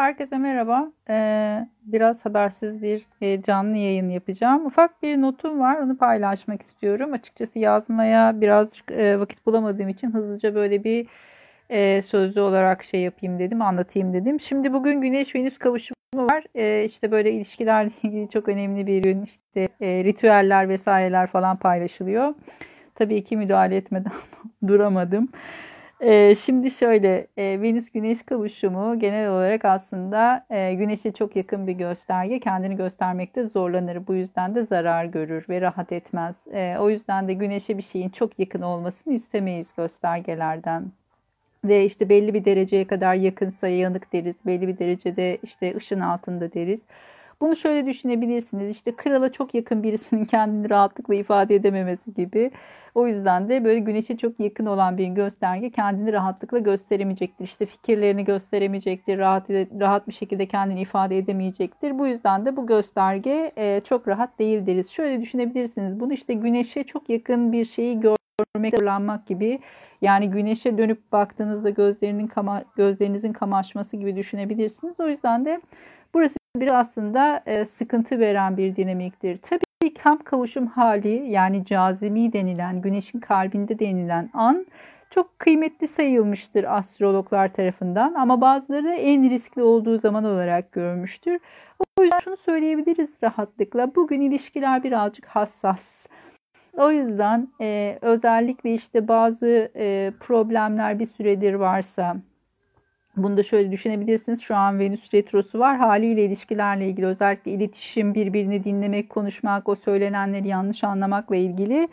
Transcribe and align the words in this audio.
Herkese 0.00 0.38
merhaba. 0.38 0.92
Ee, 1.10 1.68
biraz 1.82 2.24
habersiz 2.24 2.82
bir 2.82 3.02
e, 3.20 3.42
canlı 3.42 3.76
yayın 3.76 4.08
yapacağım. 4.08 4.66
Ufak 4.66 5.02
bir 5.02 5.20
notum 5.20 5.60
var, 5.60 5.76
onu 5.76 5.96
paylaşmak 5.98 6.62
istiyorum. 6.62 7.12
Açıkçası 7.12 7.58
yazmaya 7.58 8.40
birazcık 8.40 8.90
e, 8.90 9.20
vakit 9.20 9.46
bulamadığım 9.46 9.88
için 9.88 10.10
hızlıca 10.10 10.54
böyle 10.54 10.84
bir 10.84 11.06
e, 11.70 12.02
sözlü 12.02 12.40
olarak 12.40 12.84
şey 12.84 13.00
yapayım 13.00 13.38
dedim, 13.38 13.62
anlatayım 13.62 14.12
dedim. 14.12 14.40
Şimdi 14.40 14.72
bugün 14.72 15.00
Güneş-Venüs 15.00 15.58
kavuşumu 15.58 15.96
var. 16.14 16.44
E, 16.54 16.84
işte 16.84 17.10
böyle 17.10 17.32
ilişkilerle 17.32 17.90
ilgili 18.02 18.28
çok 18.28 18.48
önemli 18.48 18.86
bir 18.86 19.04
ürün, 19.04 19.22
işte 19.22 19.68
e, 19.80 20.04
ritüeller 20.04 20.68
vesaireler 20.68 21.26
falan 21.26 21.56
paylaşılıyor. 21.56 22.34
Tabii 22.94 23.24
ki 23.24 23.36
müdahale 23.36 23.76
etmeden 23.76 24.12
duramadım. 24.66 25.28
Ee, 26.00 26.34
şimdi 26.34 26.70
şöyle 26.70 27.26
e, 27.36 27.62
Venüs 27.62 27.90
Güneş 27.90 28.22
kavuşumu 28.22 28.98
genel 28.98 29.30
olarak 29.30 29.64
aslında 29.64 30.46
e, 30.50 30.74
Güneş'e 30.74 31.12
çok 31.12 31.36
yakın 31.36 31.66
bir 31.66 31.72
gösterge. 31.72 32.40
Kendini 32.40 32.76
göstermekte 32.76 33.46
zorlanır. 33.48 34.06
Bu 34.06 34.14
yüzden 34.14 34.54
de 34.54 34.66
zarar 34.66 35.04
görür 35.04 35.46
ve 35.48 35.60
rahat 35.60 35.92
etmez. 35.92 36.36
E, 36.52 36.76
o 36.78 36.90
yüzden 36.90 37.28
de 37.28 37.34
Güneş'e 37.34 37.78
bir 37.78 37.82
şeyin 37.82 38.08
çok 38.08 38.38
yakın 38.38 38.62
olmasını 38.62 39.14
istemeyiz 39.14 39.66
göstergelerden. 39.76 40.84
Ve 41.64 41.84
işte 41.84 42.08
belli 42.08 42.34
bir 42.34 42.44
dereceye 42.44 42.84
kadar 42.86 43.14
yakınsa 43.14 43.68
yanık 43.68 44.12
deriz. 44.12 44.36
Belli 44.46 44.68
bir 44.68 44.78
derecede 44.78 45.38
işte 45.42 45.76
ışın 45.76 46.00
altında 46.00 46.52
deriz. 46.52 46.80
Bunu 47.40 47.56
şöyle 47.56 47.86
düşünebilirsiniz. 47.86 48.70
İşte 48.70 48.96
krala 48.96 49.32
çok 49.32 49.54
yakın 49.54 49.82
birisinin 49.82 50.24
kendini 50.34 50.70
rahatlıkla 50.70 51.14
ifade 51.14 51.54
edememesi 51.54 52.14
gibi. 52.14 52.50
O 52.94 53.06
yüzden 53.06 53.48
de 53.48 53.64
böyle 53.64 53.78
güneşe 53.78 54.16
çok 54.16 54.40
yakın 54.40 54.66
olan 54.66 54.98
bir 54.98 55.06
gösterge 55.06 55.70
kendini 55.70 56.12
rahatlıkla 56.12 56.58
gösteremeyecektir. 56.58 57.44
İşte 57.44 57.66
fikirlerini 57.66 58.24
gösteremeyecektir. 58.24 59.18
Rahat, 59.18 59.50
rahat 59.50 60.08
bir 60.08 60.12
şekilde 60.12 60.46
kendini 60.46 60.80
ifade 60.80 61.18
edemeyecektir. 61.18 61.98
Bu 61.98 62.06
yüzden 62.06 62.46
de 62.46 62.56
bu 62.56 62.66
gösterge 62.66 63.52
e, 63.56 63.80
çok 63.84 64.08
rahat 64.08 64.38
değil 64.38 64.66
deriz. 64.66 64.90
Şöyle 64.90 65.20
düşünebilirsiniz. 65.20 66.00
Bunu 66.00 66.12
işte 66.12 66.34
güneşe 66.34 66.84
çok 66.84 67.10
yakın 67.10 67.52
bir 67.52 67.64
şeyi 67.64 68.00
görmek, 68.00 68.78
zorlanmak 68.78 69.26
gibi 69.26 69.60
yani 70.02 70.30
güneşe 70.30 70.78
dönüp 70.78 71.12
baktığınızda 71.12 71.70
gözlerinin 71.70 72.26
kama, 72.26 72.64
gözlerinizin 72.76 73.32
kamaşması 73.32 73.96
gibi 73.96 74.16
düşünebilirsiniz. 74.16 75.00
O 75.00 75.08
yüzden 75.08 75.44
de 75.44 75.60
burası 76.14 76.39
bir 76.56 76.80
aslında 76.80 77.42
e, 77.46 77.64
sıkıntı 77.64 78.20
veren 78.20 78.56
bir 78.56 78.76
dinamiktir. 78.76 79.38
Tabii 79.38 79.94
tam 79.94 80.18
kavuşum 80.18 80.66
hali 80.66 81.30
yani 81.30 81.64
cazimi 81.64 82.32
denilen, 82.32 82.82
güneşin 82.82 83.20
kalbinde 83.20 83.78
denilen 83.78 84.30
an 84.34 84.66
çok 85.10 85.38
kıymetli 85.38 85.88
sayılmıştır 85.88 86.64
astrologlar 86.64 87.52
tarafından 87.52 88.14
ama 88.14 88.40
bazıları 88.40 88.94
en 88.94 89.30
riskli 89.30 89.62
olduğu 89.62 89.98
zaman 89.98 90.24
olarak 90.24 90.72
görmüştür. 90.72 91.40
O 91.98 92.02
yüzden 92.02 92.18
şunu 92.18 92.36
söyleyebiliriz 92.36 93.10
rahatlıkla. 93.22 93.94
Bugün 93.94 94.20
ilişkiler 94.20 94.84
birazcık 94.84 95.26
hassas. 95.26 95.80
O 96.78 96.90
yüzden 96.90 97.48
e, 97.60 97.98
özellikle 98.00 98.74
işte 98.74 99.08
bazı 99.08 99.70
e, 99.76 100.12
problemler 100.20 100.98
bir 100.98 101.06
süredir 101.06 101.54
varsa 101.54 102.16
bunu 103.22 103.36
da 103.36 103.42
şöyle 103.42 103.72
düşünebilirsiniz. 103.72 104.40
Şu 104.40 104.56
an 104.56 104.78
Venüs 104.78 105.14
retrosu 105.14 105.58
var. 105.58 105.76
Haliyle 105.76 106.24
ilişkilerle 106.24 106.88
ilgili 106.88 107.06
özellikle 107.06 107.50
iletişim, 107.50 108.14
birbirini 108.14 108.64
dinlemek, 108.64 109.10
konuşmak, 109.10 109.68
o 109.68 109.74
söylenenleri 109.74 110.48
yanlış 110.48 110.84
anlamakla 110.84 111.36
ilgili 111.36 111.88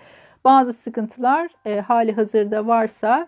bazı 0.46 0.74
sıkıntılar 0.74 1.50
e, 1.66 1.80
hali 1.80 2.14
hazırda 2.14 2.68
varsa 2.68 3.28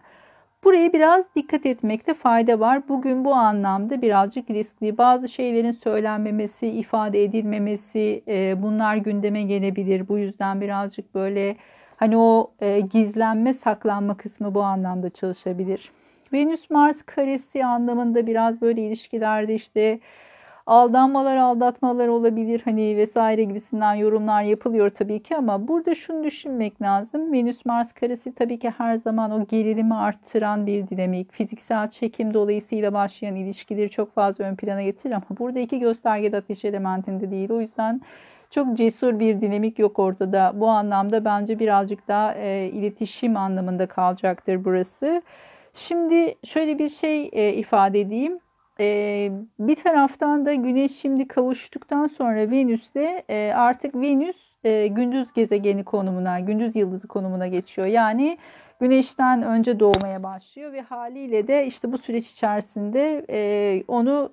buraya 0.63 0.93
biraz 0.93 1.25
dikkat 1.35 1.65
etmekte 1.65 2.13
fayda 2.13 2.59
var. 2.59 2.81
Bugün 2.89 3.25
bu 3.25 3.33
anlamda 3.33 4.01
birazcık 4.01 4.49
riskli. 4.49 4.97
Bazı 4.97 5.27
şeylerin 5.27 5.71
söylenmemesi, 5.71 6.67
ifade 6.67 7.23
edilmemesi 7.23 8.23
e, 8.27 8.61
bunlar 8.61 8.95
gündeme 8.95 9.43
gelebilir. 9.43 10.07
Bu 10.07 10.17
yüzden 10.17 10.61
birazcık 10.61 11.15
böyle 11.15 11.55
hani 11.97 12.17
o 12.17 12.51
e, 12.59 12.79
gizlenme, 12.79 13.53
saklanma 13.53 14.17
kısmı 14.17 14.53
bu 14.53 14.61
anlamda 14.61 15.09
çalışabilir. 15.09 15.91
Venüs 16.33 16.69
Mars 16.69 17.01
karesi 17.05 17.65
anlamında 17.65 18.27
biraz 18.27 18.61
böyle 18.61 18.81
ilişkilerde 18.87 19.55
işte 19.55 19.99
aldanmalar, 20.69 21.37
aldatmalar 21.37 22.07
olabilir 22.07 22.61
hani 22.65 22.97
vesaire 22.97 23.43
gibisinden 23.43 23.93
yorumlar 23.93 24.43
yapılıyor 24.43 24.89
tabii 24.89 25.23
ki 25.23 25.37
ama 25.37 25.67
burada 25.67 25.95
şunu 25.95 26.23
düşünmek 26.23 26.81
lazım. 26.81 27.33
Venüs 27.33 27.65
Mars 27.65 27.93
karesi 27.93 28.35
tabii 28.35 28.59
ki 28.59 28.69
her 28.77 28.97
zaman 28.97 29.31
o 29.31 29.45
gerilimi 29.45 29.95
arttıran 29.95 30.67
bir 30.67 30.87
dinamik. 30.87 31.31
Fiziksel 31.31 31.91
çekim 31.91 32.33
dolayısıyla 32.33 32.93
başlayan 32.93 33.35
ilişkileri 33.35 33.89
çok 33.89 34.11
fazla 34.11 34.45
ön 34.45 34.55
plana 34.55 34.83
getirir 34.83 35.13
ama 35.13 35.39
burada 35.39 35.59
iki 35.59 35.79
gösterge 35.79 36.31
de 36.31 36.37
ateş 36.37 36.65
elementinde 36.65 37.31
değil. 37.31 37.49
O 37.51 37.61
yüzden 37.61 38.01
çok 38.49 38.77
cesur 38.77 39.19
bir 39.19 39.41
dinamik 39.41 39.79
yok 39.79 39.99
ortada. 39.99 40.51
Bu 40.55 40.67
anlamda 40.67 41.25
bence 41.25 41.59
birazcık 41.59 42.07
daha 42.07 42.33
e, 42.33 42.65
iletişim 42.73 43.37
anlamında 43.37 43.85
kalacaktır 43.85 44.65
burası. 44.65 45.21
Şimdi 45.73 46.35
şöyle 46.43 46.79
bir 46.79 46.89
şey 46.89 47.29
e, 47.33 47.53
ifade 47.53 48.01
edeyim. 48.01 48.39
E, 48.79 49.31
bir 49.59 49.75
taraftan 49.75 50.45
da 50.45 50.53
Güneş 50.53 50.91
şimdi 50.91 51.27
kavuştuktan 51.27 52.07
sonra 52.07 52.51
Venüs'te 52.51 53.23
e, 53.29 53.53
artık 53.55 53.95
Venüs 53.95 54.37
e, 54.63 54.87
gündüz 54.87 55.33
gezegeni 55.33 55.83
konumuna, 55.83 56.39
gündüz 56.39 56.75
yıldızı 56.75 57.07
konumuna 57.07 57.47
geçiyor. 57.47 57.87
Yani 57.87 58.37
Güneş'ten 58.79 59.41
önce 59.41 59.79
doğmaya 59.79 60.23
başlıyor 60.23 60.73
ve 60.73 60.81
haliyle 60.81 61.47
de 61.47 61.65
işte 61.65 61.91
bu 61.91 61.97
süreç 61.97 62.31
içerisinde 62.31 63.25
e, 63.29 63.83
onu 63.87 64.31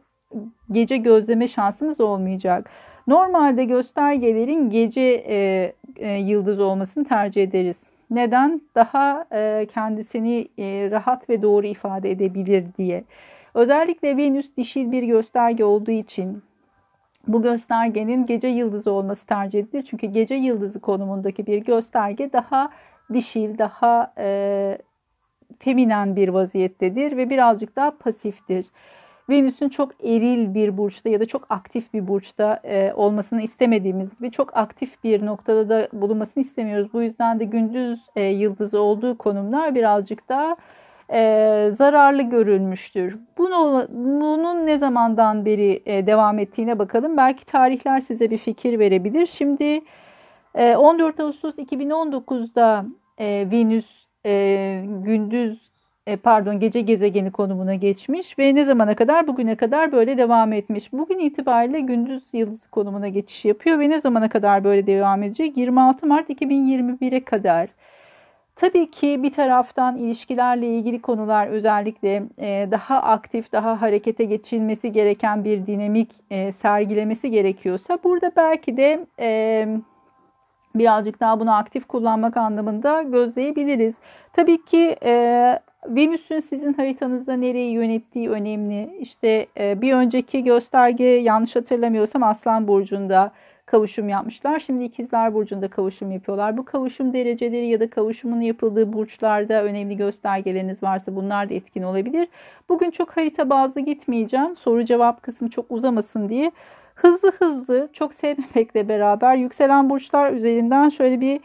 gece 0.71 0.97
gözleme 0.97 1.49
şansımız 1.49 2.01
olmayacak. 2.01 2.71
Normalde 3.07 3.65
göstergelerin 3.65 4.71
gece 4.71 5.25
e, 5.29 5.73
e, 5.97 6.13
yıldız 6.13 6.61
olmasını 6.61 7.05
tercih 7.05 7.43
ederiz. 7.43 7.77
Neden? 8.11 8.61
Daha 8.75 9.25
e, 9.33 9.67
kendisini 9.75 10.49
e, 10.59 10.91
rahat 10.91 11.31
ve 11.31 11.43
doğru 11.43 11.67
ifade 11.67 12.11
edebilir 12.11 12.65
diye. 12.78 13.05
Özellikle 13.55 14.17
Venüs 14.17 14.56
dişil 14.56 14.93
bir 14.93 15.03
gösterge 15.03 15.65
olduğu 15.65 15.91
için 15.91 16.43
bu 17.27 17.43
göstergenin 17.43 18.27
gece 18.27 18.49
yıldızı 18.49 18.91
olması 18.91 19.27
tercih 19.27 19.59
edilir. 19.59 19.87
Çünkü 19.91 20.06
gece 20.06 20.34
yıldızı 20.34 20.81
konumundaki 20.81 21.47
bir 21.47 21.59
gösterge 21.59 22.33
daha 22.33 22.71
dişil, 23.12 23.59
daha 23.59 24.12
e, 24.19 24.78
feminen 25.59 26.16
bir 26.16 26.28
vaziyettedir 26.28 27.16
ve 27.16 27.31
birazcık 27.31 27.77
daha 27.77 27.91
pasiftir. 27.91 28.66
Venüs'ün 29.31 29.69
çok 29.69 30.05
eril 30.05 30.55
bir 30.55 30.77
burçta 30.77 31.09
ya 31.09 31.21
da 31.21 31.27
çok 31.27 31.47
aktif 31.49 31.95
bir 31.95 32.09
burçta 32.09 32.61
e, 32.65 32.93
olmasını 32.93 33.43
istemediğimiz 33.43 34.19
gibi 34.19 34.31
çok 34.31 34.57
aktif 34.57 35.05
bir 35.05 35.27
noktada 35.27 35.69
da 35.69 35.89
bulunmasını 35.93 36.45
istemiyoruz. 36.45 36.93
Bu 36.93 37.03
yüzden 37.03 37.41
de 37.41 37.45
gündüz 37.45 38.01
e, 38.17 38.23
yıldızı 38.23 38.81
olduğu 38.81 39.19
konumlar 39.19 39.75
birazcık 39.75 40.29
daha 40.29 40.57
e, 41.13 41.71
zararlı 41.79 42.23
görülmüştür. 42.23 43.19
Bunu, 43.39 43.87
bunun 43.91 44.67
ne 44.67 44.79
zamandan 44.79 45.45
beri 45.45 45.83
e, 45.87 46.07
devam 46.07 46.39
ettiğine 46.39 46.79
bakalım. 46.79 47.17
Belki 47.17 47.45
tarihler 47.45 48.01
size 48.01 48.31
bir 48.31 48.39
fikir 48.39 48.79
verebilir. 48.79 49.27
Şimdi 49.27 49.81
e, 50.55 50.77
14 50.77 51.21
Ağustos 51.21 51.55
2019'da 51.55 52.87
e, 53.19 53.51
Venüs 53.51 54.07
e, 54.27 54.85
gündüz 54.87 55.71
e, 56.06 56.17
pardon 56.17 56.61
gece 56.61 56.81
gezegeni 56.81 57.31
konumuna 57.31 57.75
geçmiş 57.75 58.39
ve 58.39 58.55
ne 58.55 58.65
zamana 58.65 58.94
kadar 58.94 59.27
bugüne 59.27 59.56
kadar 59.56 59.93
böyle 59.93 60.19
devam 60.19 60.53
etmiş. 60.53 60.93
Bugün 60.93 61.19
itibariyle 61.19 61.81
gündüz 61.81 62.22
yıldız 62.33 62.67
konumuna 62.67 63.09
geçiş 63.09 63.44
yapıyor 63.44 63.78
ve 63.78 63.91
ne 63.91 64.00
zamana 64.00 64.28
kadar 64.28 64.65
böyle 64.65 64.87
devam 64.87 65.22
edecek? 65.22 65.56
26 65.56 66.06
Mart 66.06 66.31
2021'e 66.31 67.25
kadar. 67.25 67.69
Tabii 68.56 68.91
ki 68.91 69.22
bir 69.22 69.33
taraftan 69.33 69.97
ilişkilerle 69.97 70.66
ilgili 70.66 71.03
konular 71.03 71.47
özellikle 71.47 72.22
e, 72.39 72.69
daha 72.71 73.03
aktif, 73.03 73.53
daha 73.53 73.81
harekete 73.81 74.25
geçilmesi 74.25 74.93
gereken 74.93 75.45
bir 75.45 75.66
dinamik 75.66 76.10
e, 76.31 76.53
sergilemesi 76.53 77.31
gerekiyorsa 77.31 77.98
burada 78.04 78.33
belki 78.36 78.77
de 78.77 79.07
birazcık 80.75 81.21
daha 81.21 81.41
bunu 81.41 81.57
aktif 81.57 81.86
kullanmak 81.89 82.36
anlamında 82.36 83.03
gözleyebiliriz. 83.03 83.95
Tabii 84.33 84.65
ki 84.65 84.97
Venüs'ün 85.88 86.41
sizin 86.41 86.72
haritanızda 86.72 87.36
nereyi 87.36 87.72
yönettiği 87.72 88.30
önemli. 88.30 88.97
İşte 89.00 89.47
e, 89.59 89.80
bir 89.80 89.92
önceki 89.92 90.44
gösterge 90.44 91.04
yanlış 91.04 91.56
hatırlamıyorsam 91.56 92.22
Aslan 92.22 92.68
Burcu'nda 92.68 93.33
kavuşum 93.66 94.09
yapmışlar. 94.09 94.59
Şimdi 94.59 94.84
İkizler 94.84 95.34
Burcu'nda 95.34 95.68
kavuşum 95.68 96.10
yapıyorlar. 96.10 96.56
Bu 96.56 96.65
kavuşum 96.65 97.12
dereceleri 97.12 97.66
ya 97.66 97.80
da 97.80 97.91
kavuşumun 97.91 98.41
yapıldığı 98.41 98.92
burçlarda 98.92 99.65
önemli 99.65 99.97
göstergeleriniz 99.97 100.83
varsa 100.83 101.16
bunlar 101.16 101.50
da 101.50 101.54
etkin 101.54 101.83
olabilir. 101.83 102.28
Bugün 102.68 102.91
çok 102.91 103.16
harita 103.16 103.50
bazlı 103.50 103.80
gitmeyeceğim. 103.80 104.56
Soru 104.56 104.84
cevap 104.84 105.22
kısmı 105.22 105.50
çok 105.50 105.66
uzamasın 105.71 106.28
diye. 106.28 106.53
Hızlı 106.94 107.33
hızlı 107.38 107.88
çok 107.92 108.15
sevmemekle 108.15 108.88
beraber 108.88 109.36
yükselen 109.36 109.91
burçlar 109.91 110.33
üzerinden 110.33 110.88
şöyle 110.88 111.21
bir 111.21 111.41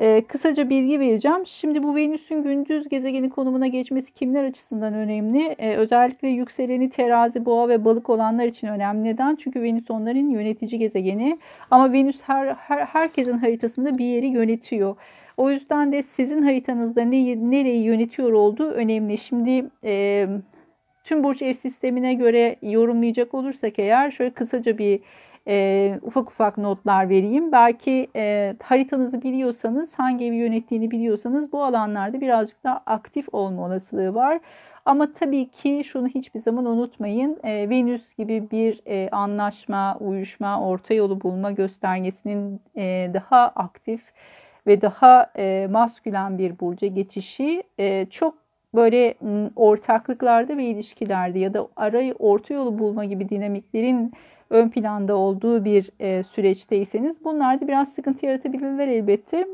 Ee, 0.00 0.24
kısaca 0.28 0.70
bilgi 0.70 1.00
vereceğim. 1.00 1.46
Şimdi 1.46 1.82
bu 1.82 1.96
Venüs'ün 1.96 2.42
gündüz 2.42 2.88
gezegeni 2.88 3.30
konumuna 3.30 3.66
geçmesi 3.66 4.12
kimler 4.12 4.44
açısından 4.44 4.94
önemli? 4.94 5.56
Ee, 5.58 5.76
özellikle 5.76 6.28
yükseleni 6.28 6.90
terazi, 6.90 7.44
boğa 7.44 7.68
ve 7.68 7.84
balık 7.84 8.10
olanlar 8.10 8.46
için 8.46 8.68
önemli. 8.68 9.04
Neden? 9.04 9.36
Çünkü 9.36 9.62
Venüs 9.62 9.90
onların 9.90 10.28
yönetici 10.28 10.78
gezegeni. 10.78 11.38
Ama 11.70 11.92
Venüs 11.92 12.20
her, 12.22 12.46
her 12.46 12.86
herkesin 12.86 13.38
haritasında 13.38 13.98
bir 13.98 14.04
yeri 14.04 14.26
yönetiyor. 14.26 14.96
O 15.36 15.50
yüzden 15.50 15.92
de 15.92 16.02
sizin 16.02 16.42
haritanızda 16.42 17.02
ne, 17.02 17.50
nereyi 17.50 17.82
yönetiyor 17.82 18.32
olduğu 18.32 18.70
önemli. 18.70 19.18
Şimdi 19.18 19.64
e, 19.84 20.26
tüm 21.04 21.24
burç 21.24 21.42
ev 21.42 21.54
sistemine 21.54 22.14
göre 22.14 22.56
yorumlayacak 22.62 23.34
olursak 23.34 23.78
eğer 23.78 24.10
şöyle 24.10 24.30
kısaca 24.30 24.78
bir 24.78 25.00
e, 25.48 25.98
ufak 26.02 26.30
ufak 26.30 26.58
notlar 26.58 27.08
vereyim. 27.08 27.52
Belki 27.52 28.08
e, 28.16 28.54
haritanızı 28.62 29.22
biliyorsanız, 29.22 29.90
hangi 29.94 30.24
evi 30.24 30.36
yönettiğini 30.36 30.90
biliyorsanız 30.90 31.52
bu 31.52 31.64
alanlarda 31.64 32.20
birazcık 32.20 32.64
daha 32.64 32.82
aktif 32.86 33.26
olma 33.32 33.66
olasılığı 33.66 34.14
var. 34.14 34.40
Ama 34.84 35.12
tabii 35.12 35.48
ki 35.48 35.82
şunu 35.84 36.08
hiçbir 36.08 36.40
zaman 36.40 36.66
unutmayın. 36.66 37.38
E, 37.44 37.70
Venüs 37.70 38.14
gibi 38.16 38.50
bir 38.50 38.80
e, 38.86 39.08
anlaşma, 39.10 39.96
uyuşma, 40.00 40.60
orta 40.60 40.94
yolu 40.94 41.20
bulma 41.20 41.50
göstergesinin 41.50 42.60
e, 42.76 43.10
daha 43.14 43.52
aktif 43.56 44.02
ve 44.66 44.82
daha 44.82 45.30
e, 45.36 45.68
maskülen 45.70 46.38
bir 46.38 46.60
burca 46.60 46.86
geçişi 46.86 47.62
e, 47.78 48.06
çok 48.06 48.34
böyle 48.74 49.14
ortaklıklarda 49.56 50.56
ve 50.56 50.64
ilişkilerde 50.64 51.38
ya 51.38 51.54
da 51.54 51.68
arayı 51.76 52.14
orta 52.18 52.54
yolu 52.54 52.78
bulma 52.78 53.04
gibi 53.04 53.28
dinamiklerin 53.28 54.12
ön 54.50 54.68
planda 54.68 55.16
olduğu 55.16 55.64
bir 55.64 55.90
e, 56.00 56.22
süreçteyseniz 56.22 57.24
bunlar 57.24 57.60
da 57.60 57.68
biraz 57.68 57.88
sıkıntı 57.88 58.26
yaratabilirler 58.26 58.88
elbette. 58.88 59.46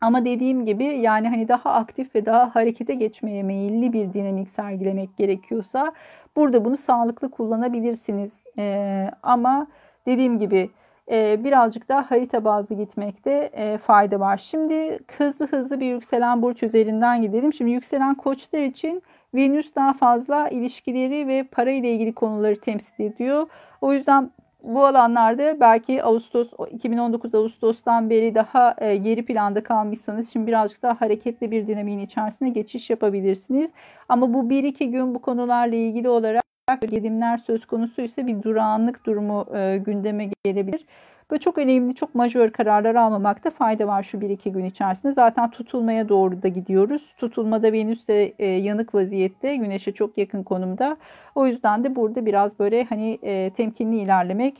Ama 0.00 0.24
dediğim 0.24 0.66
gibi 0.66 0.84
yani 0.84 1.28
hani 1.28 1.48
daha 1.48 1.72
aktif 1.72 2.14
ve 2.14 2.26
daha 2.26 2.54
harekete 2.54 2.94
geçmeye 2.94 3.42
meyilli 3.42 3.92
bir 3.92 4.12
dinamik 4.12 4.48
sergilemek 4.48 5.16
gerekiyorsa 5.16 5.92
burada 6.36 6.64
bunu 6.64 6.76
sağlıklı 6.76 7.30
kullanabilirsiniz. 7.30 8.32
E, 8.58 9.10
ama 9.22 9.66
dediğim 10.06 10.38
gibi 10.38 10.70
e, 11.10 11.44
birazcık 11.44 11.88
daha 11.88 12.10
harita 12.10 12.44
bazlı 12.44 12.74
gitmekte 12.74 13.50
e, 13.52 13.78
fayda 13.78 14.20
var. 14.20 14.36
Şimdi 14.36 14.98
hızlı 15.18 15.46
hızlı 15.46 15.80
bir 15.80 15.86
yükselen 15.86 16.42
burç 16.42 16.62
üzerinden 16.62 17.22
gidelim. 17.22 17.52
Şimdi 17.52 17.70
yükselen 17.70 18.14
koçlar 18.14 18.62
için 18.62 19.02
Venüs 19.34 19.74
daha 19.74 19.92
fazla 19.92 20.48
ilişkileri 20.48 21.28
ve 21.28 21.42
para 21.42 21.70
ile 21.70 21.92
ilgili 21.92 22.12
konuları 22.12 22.60
temsil 22.60 23.04
ediyor. 23.04 23.46
O 23.80 23.92
yüzden 23.92 24.30
bu 24.62 24.86
alanlarda 24.86 25.60
belki 25.60 26.04
Ağustos 26.04 26.48
2019 26.70 27.34
Ağustos'tan 27.34 28.10
beri 28.10 28.34
daha 28.34 28.76
e, 28.78 28.96
geri 28.96 29.24
planda 29.24 29.62
kalmışsanız 29.62 30.32
şimdi 30.32 30.46
birazcık 30.46 30.82
daha 30.82 31.00
hareketli 31.00 31.50
bir 31.50 31.66
dinamiğin 31.66 31.98
içerisine 31.98 32.48
geçiş 32.48 32.90
yapabilirsiniz. 32.90 33.70
Ama 34.08 34.34
bu 34.34 34.50
1-2 34.50 34.84
gün 34.84 35.14
bu 35.14 35.18
konularla 35.18 35.76
ilgili 35.76 36.08
olarak 36.08 36.42
gedimler 36.80 37.38
söz 37.38 37.66
konusu 37.66 38.02
ise 38.02 38.26
bir 38.26 38.42
durağanlık 38.42 39.06
durumu 39.06 39.56
e, 39.56 39.78
gündeme 39.78 40.30
gelebilir. 40.44 40.86
Böyle 41.32 41.40
çok 41.40 41.58
önemli, 41.58 41.94
çok 41.94 42.14
majör 42.14 42.50
kararlar 42.50 42.94
almamakta 42.94 43.50
fayda 43.50 43.86
var 43.86 44.02
şu 44.02 44.20
bir 44.20 44.30
iki 44.30 44.52
gün 44.52 44.64
içerisinde. 44.64 45.12
Zaten 45.12 45.50
tutulmaya 45.50 46.08
doğru 46.08 46.42
da 46.42 46.48
gidiyoruz. 46.48 47.14
Tutulmada 47.16 47.72
Venüs 47.72 48.08
de 48.08 48.34
e, 48.38 48.46
yanık 48.46 48.94
vaziyette, 48.94 49.56
Güneş'e 49.56 49.92
çok 49.92 50.18
yakın 50.18 50.42
konumda. 50.42 50.96
O 51.34 51.46
yüzden 51.46 51.84
de 51.84 51.96
burada 51.96 52.26
biraz 52.26 52.58
böyle 52.58 52.84
hani 52.84 53.18
e, 53.22 53.50
temkinli 53.50 54.00
ilerlemek 54.00 54.56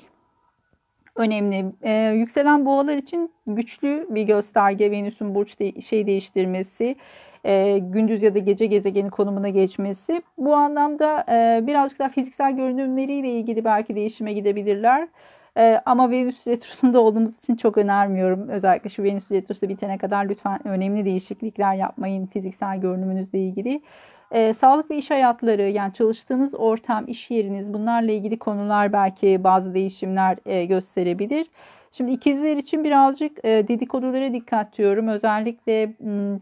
önemli. 1.17 1.73
E, 1.83 1.93
yükselen 1.93 2.67
boğalar 2.67 2.97
için 2.97 3.31
güçlü 3.47 4.07
bir 4.11 4.23
gösterge 4.23 4.91
Venüs'ün 4.91 5.35
burç 5.35 5.61
de, 5.61 5.81
şey 5.81 6.07
değiştirmesi, 6.07 6.97
e, 7.45 7.79
gündüz 7.79 8.23
ya 8.23 8.35
da 8.35 8.39
gece 8.39 8.67
gezegeni 8.67 9.11
konumuna 9.11 9.49
geçmesi. 9.49 10.23
Bu 10.39 10.55
anlamda 10.55 11.25
e, 11.29 11.67
birazcık 11.67 11.99
daha 11.99 12.09
fiziksel 12.09 12.57
görünümleriyle 12.57 13.29
ilgili 13.29 13.65
belki 13.65 13.95
değişime 13.95 14.33
gidebilirler. 14.33 15.09
Ee, 15.57 15.81
ama 15.87 16.11
Venüs 16.11 16.47
Retrosu'nda 16.47 17.01
olduğumuz 17.01 17.39
için 17.43 17.57
çok 17.57 17.79
önermiyorum. 17.79 18.49
Özellikle 18.49 18.91
şu 18.91 19.03
Venüs 19.03 19.31
Retrosu 19.31 19.69
bitene 19.69 19.99
kadar 19.99 20.25
lütfen 20.25 20.69
önemli 20.69 21.05
değişiklikler 21.05 21.75
yapmayın 21.75 22.27
fiziksel 22.27 22.81
görünümünüzle 22.81 23.39
ilgili. 23.39 23.83
Ee, 24.31 24.55
sağlık 24.55 24.91
ve 24.91 24.97
iş 24.97 25.11
hayatları 25.11 25.63
yani 25.63 25.93
çalıştığınız 25.93 26.55
ortam, 26.55 27.05
iş 27.09 27.31
yeriniz 27.31 27.73
bunlarla 27.75 28.13
ilgili 28.13 28.39
konular 28.39 28.93
belki 28.93 29.45
bazı 29.45 29.75
değişimler 29.75 30.39
e, 30.47 30.65
gösterebilir. 30.65 31.47
Şimdi 31.93 32.11
ikizler 32.13 32.57
için 32.57 32.85
birazcık 32.85 33.45
e, 33.45 33.69
dedikodulara 33.69 34.33
dikkat 34.33 34.79
diyorum. 34.79 35.09
Özellikle 35.09 35.93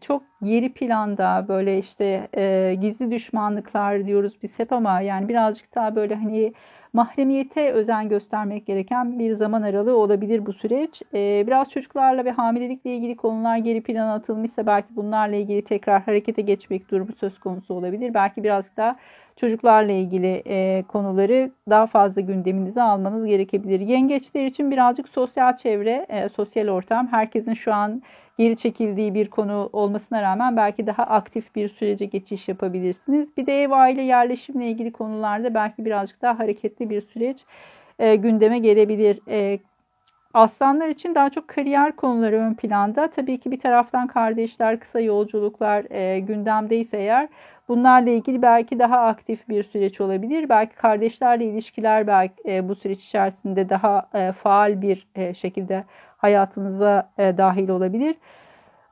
çok 0.00 0.22
geri 0.42 0.72
planda 0.72 1.46
böyle 1.48 1.78
işte 1.78 2.28
e, 2.36 2.74
gizli 2.80 3.10
düşmanlıklar 3.10 4.06
diyoruz 4.06 4.32
biz 4.42 4.58
hep 4.58 4.72
ama 4.72 5.00
yani 5.00 5.28
birazcık 5.28 5.74
daha 5.74 5.96
böyle 5.96 6.14
hani 6.14 6.52
mahremiyete 6.92 7.72
özen 7.72 8.08
göstermek 8.08 8.66
gereken 8.66 9.18
bir 9.18 9.34
zaman 9.34 9.62
aralığı 9.62 9.96
olabilir 9.96 10.46
bu 10.46 10.52
süreç. 10.52 11.02
Ee, 11.14 11.44
biraz 11.46 11.70
çocuklarla 11.70 12.24
ve 12.24 12.30
hamilelikle 12.30 12.96
ilgili 12.96 13.16
konular 13.16 13.56
geri 13.56 13.82
plana 13.82 14.14
atılmışsa 14.14 14.66
belki 14.66 14.96
bunlarla 14.96 15.36
ilgili 15.36 15.64
tekrar 15.64 16.02
harekete 16.02 16.42
geçmek 16.42 16.90
durumu 16.90 17.12
söz 17.20 17.38
konusu 17.38 17.74
olabilir. 17.74 18.14
Belki 18.14 18.44
birazcık 18.44 18.76
daha 18.76 18.96
çocuklarla 19.40 19.92
ilgili 19.92 20.42
e, 20.46 20.84
konuları 20.88 21.50
daha 21.70 21.86
fazla 21.86 22.20
gündeminize 22.20 22.82
almanız 22.82 23.26
gerekebilir. 23.26 23.80
Yengeçler 23.80 24.44
için 24.44 24.70
birazcık 24.70 25.08
sosyal 25.08 25.56
çevre, 25.56 26.06
e, 26.08 26.28
sosyal 26.28 26.68
ortam 26.68 27.06
herkesin 27.06 27.54
şu 27.54 27.74
an 27.74 28.02
geri 28.38 28.56
çekildiği 28.56 29.14
bir 29.14 29.30
konu 29.30 29.70
olmasına 29.72 30.22
rağmen 30.22 30.56
belki 30.56 30.86
daha 30.86 31.02
aktif 31.02 31.54
bir 31.54 31.68
sürece 31.68 32.04
geçiş 32.04 32.48
yapabilirsiniz. 32.48 33.36
Bir 33.36 33.46
de 33.46 33.62
ev 33.62 33.70
aile 33.70 34.02
yerleşimle 34.02 34.66
ilgili 34.66 34.92
konularda 34.92 35.54
belki 35.54 35.84
birazcık 35.84 36.22
daha 36.22 36.38
hareketli 36.38 36.90
bir 36.90 37.00
süreç 37.00 37.44
e, 37.98 38.16
gündeme 38.16 38.58
gelebilir. 38.58 39.20
E, 39.28 39.58
Aslanlar 40.34 40.88
için 40.88 41.14
daha 41.14 41.30
çok 41.30 41.48
kariyer 41.48 41.96
konuları 41.96 42.36
ön 42.36 42.54
planda. 42.54 43.10
Tabii 43.10 43.38
ki 43.38 43.50
bir 43.50 43.60
taraftan 43.60 44.06
kardeşler, 44.06 44.80
kısa 44.80 45.00
yolculuklar 45.00 45.84
e, 45.90 46.20
gündemdeyse 46.20 46.96
eğer 46.96 47.28
bunlarla 47.70 48.10
ilgili 48.10 48.42
belki 48.42 48.78
daha 48.78 48.98
aktif 48.98 49.48
bir 49.48 49.62
süreç 49.62 50.00
olabilir. 50.00 50.48
Belki 50.48 50.76
kardeşlerle 50.76 51.44
ilişkiler 51.44 52.06
belki 52.06 52.34
e, 52.46 52.68
bu 52.68 52.74
süreç 52.74 53.04
içerisinde 53.04 53.68
daha 53.68 54.08
e, 54.14 54.32
faal 54.32 54.82
bir 54.82 55.06
e, 55.14 55.34
şekilde 55.34 55.84
hayatınıza 56.16 57.10
e, 57.18 57.36
dahil 57.38 57.68
olabilir. 57.68 58.16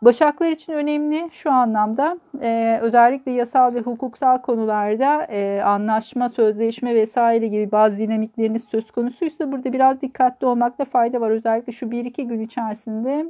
Başaklar 0.03 0.51
için 0.51 0.73
önemli 0.73 1.29
şu 1.33 1.53
anlamda 1.53 2.19
e, 2.43 2.79
özellikle 2.83 3.33
yasal 3.33 3.75
ve 3.75 3.81
hukuksal 3.81 4.39
konularda 4.39 5.25
e, 5.25 5.63
anlaşma, 5.63 6.29
sözleşme 6.29 6.95
vesaire 6.95 7.49
gibi 7.49 7.73
bazı 7.73 7.99
dinamikleriniz 7.99 8.65
söz 8.65 8.91
konusuysa 8.91 9.53
burada 9.53 9.73
biraz 9.73 10.01
dikkatli 10.01 10.47
olmakta 10.47 10.85
fayda 10.85 11.21
var. 11.21 11.31
Özellikle 11.31 11.73
şu 11.73 11.87
1-2 11.87 12.23
gün 12.23 12.41
içerisinde 12.41 13.27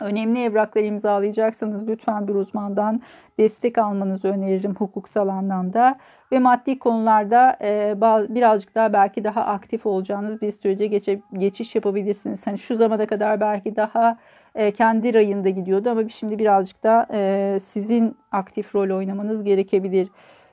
önemli 0.00 0.42
evraklar 0.42 0.82
imzalayacaksanız 0.82 1.88
lütfen 1.88 2.28
bir 2.28 2.34
uzmandan 2.34 3.02
destek 3.38 3.78
almanızı 3.78 4.28
öneririm 4.28 4.74
hukuksal 4.74 5.28
anlamda 5.28 5.98
ve 6.32 6.38
maddi 6.38 6.78
konularda 6.78 7.56
e, 7.62 7.94
birazcık 8.34 8.74
daha 8.74 8.92
belki 8.92 9.24
daha 9.24 9.44
aktif 9.44 9.86
olacağınız 9.86 10.42
bir 10.42 10.52
sürece 10.52 10.86
geçe, 10.86 11.20
geçiş 11.32 11.74
yapabilirsiniz. 11.74 12.46
Hani 12.46 12.58
şu 12.58 12.76
zamana 12.76 13.06
kadar 13.06 13.40
belki 13.40 13.76
daha 13.76 14.18
e, 14.54 14.72
kendi 14.72 15.14
rayında 15.14 15.48
gidiyordu 15.48 15.90
ama 15.90 16.08
şimdi 16.08 16.38
birazcık 16.38 16.82
da 16.82 17.06
e, 17.12 17.60
sizin 17.72 18.16
aktif 18.32 18.74
rol 18.74 18.96
oynamanız 18.96 19.44
gerekebilir. 19.44 20.08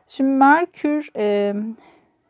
Şimdi 0.07 0.29
Merkür 0.29 1.09
e, 1.17 1.53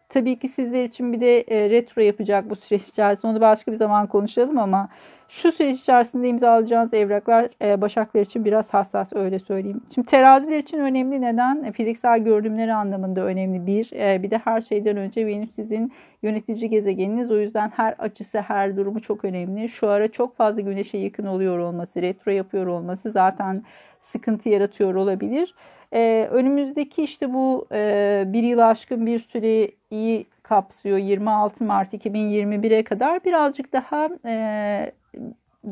tabii 0.09 0.39
ki 0.39 0.49
sizler 0.49 0.83
için 0.83 1.13
bir 1.13 1.21
de 1.21 1.41
e, 1.41 1.69
retro 1.69 2.01
yapacak 2.01 2.49
bu 2.49 2.55
süreç 2.55 2.87
içerisinde. 2.87 3.31
Onu 3.31 3.41
başka 3.41 3.71
bir 3.71 3.77
zaman 3.77 4.07
konuşalım 4.07 4.57
ama 4.57 4.89
şu 5.29 5.51
süreç 5.51 5.79
içerisinde 5.79 6.29
imzalayacağınız 6.29 6.93
evraklar 6.93 7.49
e, 7.61 7.81
Başaklar 7.81 8.21
için 8.21 8.45
biraz 8.45 8.73
hassas 8.73 9.13
öyle 9.13 9.39
söyleyeyim. 9.39 9.81
Şimdi 9.95 10.07
teraziler 10.07 10.57
için 10.57 10.79
önemli 10.79 11.21
neden? 11.21 11.63
E, 11.63 11.71
fiziksel 11.71 12.19
görünümleri 12.19 12.73
anlamında 12.73 13.21
önemli 13.21 13.67
bir. 13.67 13.91
E, 13.93 14.23
bir 14.23 14.31
de 14.31 14.37
her 14.37 14.61
şeyden 14.61 14.97
önce 14.97 15.27
Venüs 15.27 15.51
sizin 15.55 15.93
yönetici 16.23 16.69
gezegeniniz. 16.69 17.31
O 17.31 17.37
yüzden 17.37 17.71
her 17.75 17.95
açısı, 17.99 18.39
her 18.39 18.77
durumu 18.77 19.01
çok 19.01 19.25
önemli. 19.25 19.69
Şu 19.69 19.89
ara 19.89 20.07
çok 20.07 20.37
fazla 20.37 20.61
güneşe 20.61 20.97
yakın 20.97 21.25
oluyor 21.25 21.59
olması, 21.59 22.01
retro 22.01 22.31
yapıyor 22.31 22.67
olması 22.67 23.11
zaten 23.11 23.63
sıkıntı 24.01 24.49
yaratıyor 24.49 24.95
olabilir. 24.95 25.53
Ee, 25.93 26.27
önümüzdeki 26.31 27.03
işte 27.03 27.33
bu 27.33 27.67
e, 27.71 28.23
bir 28.27 28.43
yıl 28.43 28.59
aşkın 28.59 29.05
bir 29.05 29.19
süreyi 29.19 30.25
kapsıyor 30.43 30.97
26 30.97 31.63
Mart 31.63 31.93
2021'e 31.93 32.83
kadar 32.83 33.23
birazcık 33.23 33.73
daha 33.73 34.09
e, 34.25 34.91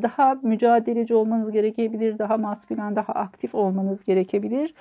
daha 0.02 0.34
mücadeleci 0.42 1.14
olmanız 1.14 1.50
gerekebilir, 1.52 2.18
daha 2.18 2.36
maskülen, 2.36 2.96
daha 2.96 3.12
aktif 3.12 3.54
olmanız 3.54 4.04
gerekebilir. 4.04 4.74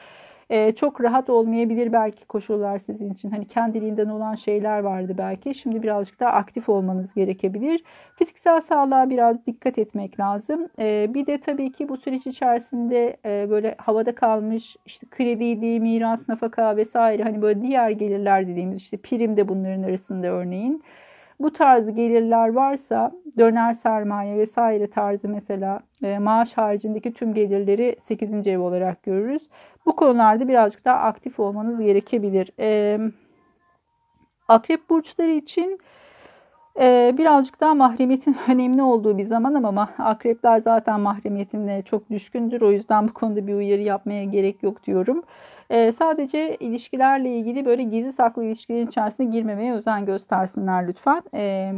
e, 0.49 0.71
çok 0.75 1.01
rahat 1.03 1.29
olmayabilir 1.29 1.93
belki 1.93 2.25
koşullar 2.25 2.79
sizin 2.79 3.09
için. 3.13 3.31
Hani 3.31 3.47
kendiliğinden 3.47 4.07
olan 4.09 4.35
şeyler 4.35 4.79
vardı 4.79 5.15
belki. 5.17 5.55
Şimdi 5.55 5.83
birazcık 5.83 6.19
daha 6.19 6.31
aktif 6.31 6.69
olmanız 6.69 7.13
gerekebilir. 7.13 7.83
Fiziksel 8.15 8.61
sağlığa 8.61 9.09
biraz 9.09 9.45
dikkat 9.47 9.77
etmek 9.77 10.19
lazım. 10.19 10.69
E, 10.79 11.13
bir 11.13 11.25
de 11.25 11.39
tabii 11.41 11.71
ki 11.71 11.89
bu 11.89 11.97
süreç 11.97 12.27
içerisinde 12.27 13.17
e, 13.25 13.49
böyle 13.49 13.75
havada 13.77 14.15
kalmış 14.15 14.75
işte 14.85 15.07
krediydi, 15.11 15.79
miras, 15.79 16.29
nafaka 16.29 16.77
vesaire 16.77 17.23
hani 17.23 17.41
böyle 17.41 17.61
diğer 17.61 17.89
gelirler 17.89 18.47
dediğimiz 18.47 18.77
işte 18.77 18.97
prim 18.97 19.37
de 19.37 19.47
bunların 19.47 19.83
arasında 19.83 20.27
örneğin. 20.27 20.83
Bu 21.43 21.53
tarz 21.53 21.95
gelirler 21.95 22.53
varsa 22.53 23.11
döner 23.37 23.73
sermaye 23.73 24.37
vesaire 24.37 24.89
tarzı 24.89 25.29
mesela 25.29 25.79
e, 26.03 26.19
maaş 26.19 26.53
haricindeki 26.53 27.13
tüm 27.13 27.33
gelirleri 27.33 27.95
8. 28.07 28.47
ev 28.47 28.59
olarak 28.59 29.03
görürüz. 29.03 29.49
Bu 29.85 29.95
konularda 29.95 30.47
birazcık 30.47 30.85
daha 30.85 30.97
aktif 30.97 31.39
olmanız 31.39 31.81
gerekebilir. 31.81 32.51
E, 32.59 32.99
akrep 34.47 34.89
burçları 34.89 35.31
için 35.31 35.79
ee, 36.79 37.15
birazcık 37.17 37.61
daha 37.61 37.73
mahremiyetin 37.73 38.37
önemli 38.47 38.81
olduğu 38.81 39.17
bir 39.17 39.25
zaman 39.25 39.53
ama 39.53 39.89
akrepler 39.97 40.59
zaten 40.59 40.99
mahremiyetine 40.99 41.81
çok 41.81 42.09
düşkündür. 42.09 42.61
O 42.61 42.71
yüzden 42.71 43.07
bu 43.07 43.13
konuda 43.13 43.47
bir 43.47 43.53
uyarı 43.53 43.81
yapmaya 43.81 44.23
gerek 44.23 44.63
yok 44.63 44.83
diyorum. 44.83 45.23
Ee, 45.69 45.91
sadece 45.91 46.55
ilişkilerle 46.55 47.37
ilgili 47.37 47.65
böyle 47.65 47.83
gizli 47.83 48.13
saklı 48.13 48.43
ilişkilerin 48.45 48.87
içerisine 48.87 49.25
girmemeye 49.25 49.73
özen 49.73 50.05
göstersinler 50.05 50.87
lütfen. 50.87 51.23
Ee, 51.33 51.73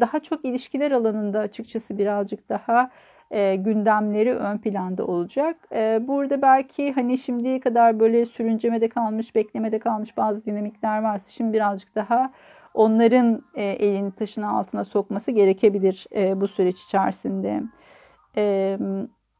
daha 0.00 0.20
çok 0.20 0.44
ilişkiler 0.44 0.90
alanında 0.90 1.38
açıkçası 1.38 1.98
birazcık 1.98 2.48
daha 2.48 2.90
e, 3.30 3.56
gündemleri 3.56 4.34
ön 4.34 4.58
planda 4.58 5.06
olacak. 5.06 5.56
E, 5.72 6.08
burada 6.08 6.42
belki 6.42 6.92
hani 6.92 7.18
şimdiye 7.18 7.60
kadar 7.60 8.00
böyle 8.00 8.26
sürüncemede 8.26 8.88
kalmış, 8.88 9.34
beklemede 9.34 9.78
kalmış 9.78 10.16
bazı 10.16 10.46
dinamikler 10.46 11.02
varsa 11.02 11.30
şimdi 11.30 11.52
birazcık 11.52 11.94
daha 11.94 12.32
onların 12.74 13.42
e, 13.54 13.64
elini 13.64 14.12
taşın 14.12 14.42
altına 14.42 14.84
sokması 14.84 15.30
gerekebilir 15.30 16.06
e, 16.14 16.40
bu 16.40 16.48
süreç 16.48 16.80
içerisinde. 16.82 17.62
E, 18.36 18.78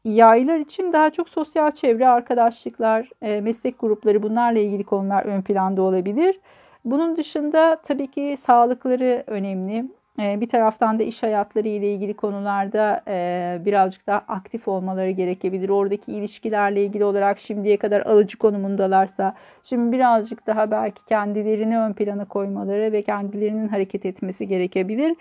yaylar 0.05 0.59
için 0.59 0.93
daha 0.93 1.09
çok 1.09 1.29
sosyal 1.29 1.71
çevre, 1.71 2.07
arkadaşlıklar, 2.07 3.09
e, 3.21 3.41
meslek 3.41 3.79
grupları 3.79 4.23
bunlarla 4.23 4.59
ilgili 4.59 4.83
konular 4.83 5.25
ön 5.25 5.41
planda 5.41 5.81
olabilir. 5.81 6.39
Bunun 6.85 7.15
dışında 7.17 7.81
tabii 7.83 8.07
ki 8.07 8.37
sağlıkları 8.45 9.23
önemli. 9.27 9.85
Ee, 10.19 10.41
bir 10.41 10.49
taraftan 10.49 10.99
da 10.99 11.03
iş 11.03 11.23
hayatları 11.23 11.67
ile 11.67 11.93
ilgili 11.93 12.13
konularda 12.13 13.03
e, 13.07 13.59
birazcık 13.65 14.07
daha 14.07 14.17
aktif 14.27 14.67
olmaları 14.67 15.11
gerekebilir. 15.11 15.69
Oradaki 15.69 16.11
ilişkilerle 16.11 16.83
ilgili 16.83 17.05
olarak 17.05 17.39
şimdiye 17.39 17.77
kadar 17.77 18.01
alıcı 18.01 18.37
konumundalarsa 18.37 19.35
şimdi 19.63 19.91
birazcık 19.91 20.47
daha 20.47 20.71
belki 20.71 21.05
kendilerini 21.05 21.79
ön 21.79 21.93
plana 21.93 22.25
koymaları 22.25 22.91
ve 22.91 23.01
kendilerinin 23.01 23.67
hareket 23.67 24.05
etmesi 24.05 24.47
gerekebilir. 24.47 25.15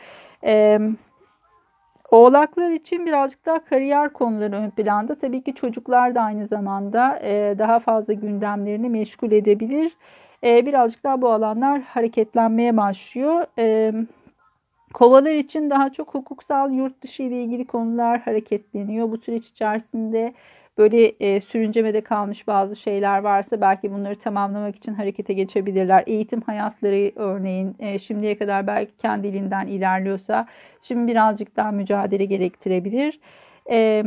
Ee, 0.44 0.78
oğlaklar 2.14 2.70
için 2.70 3.06
birazcık 3.06 3.46
daha 3.46 3.64
kariyer 3.64 4.12
konuları 4.12 4.56
ön 4.56 4.70
planda. 4.70 5.14
Tabii 5.14 5.42
ki 5.42 5.54
çocuklar 5.54 6.14
da 6.14 6.20
aynı 6.20 6.46
zamanda 6.46 7.18
e, 7.22 7.54
daha 7.58 7.80
fazla 7.80 8.12
gündemlerini 8.12 8.88
meşgul 8.88 9.32
edebilir. 9.32 9.96
E, 10.44 10.66
birazcık 10.66 11.04
daha 11.04 11.22
bu 11.22 11.30
alanlar 11.30 11.80
hareketlenmeye 11.82 12.76
başlıyor. 12.76 13.46
Evet. 13.56 13.94
Kovalar 14.94 15.34
için 15.34 15.70
daha 15.70 15.92
çok 15.92 16.14
hukuksal 16.14 16.72
yurt 16.72 17.02
dışı 17.02 17.22
ile 17.22 17.42
ilgili 17.42 17.66
konular 17.66 18.20
hareketleniyor. 18.20 19.10
Bu 19.10 19.18
süreç 19.18 19.46
içerisinde 19.46 20.34
böyle 20.78 21.06
e, 21.20 21.40
sürüncemede 21.40 22.00
kalmış 22.00 22.46
bazı 22.46 22.76
şeyler 22.76 23.18
varsa 23.18 23.60
belki 23.60 23.92
bunları 23.92 24.18
tamamlamak 24.18 24.76
için 24.76 24.94
harekete 24.94 25.32
geçebilirler. 25.32 26.04
Eğitim 26.06 26.40
hayatları 26.40 27.12
örneğin 27.16 27.76
e, 27.78 27.98
şimdiye 27.98 28.38
kadar 28.38 28.66
belki 28.66 28.96
kendiliğinden 28.96 29.66
ilerliyorsa 29.66 30.46
şimdi 30.82 31.12
birazcık 31.12 31.56
daha 31.56 31.70
mücadele 31.72 32.24
gerektirebilir. 32.24 33.20
E, 33.70 34.04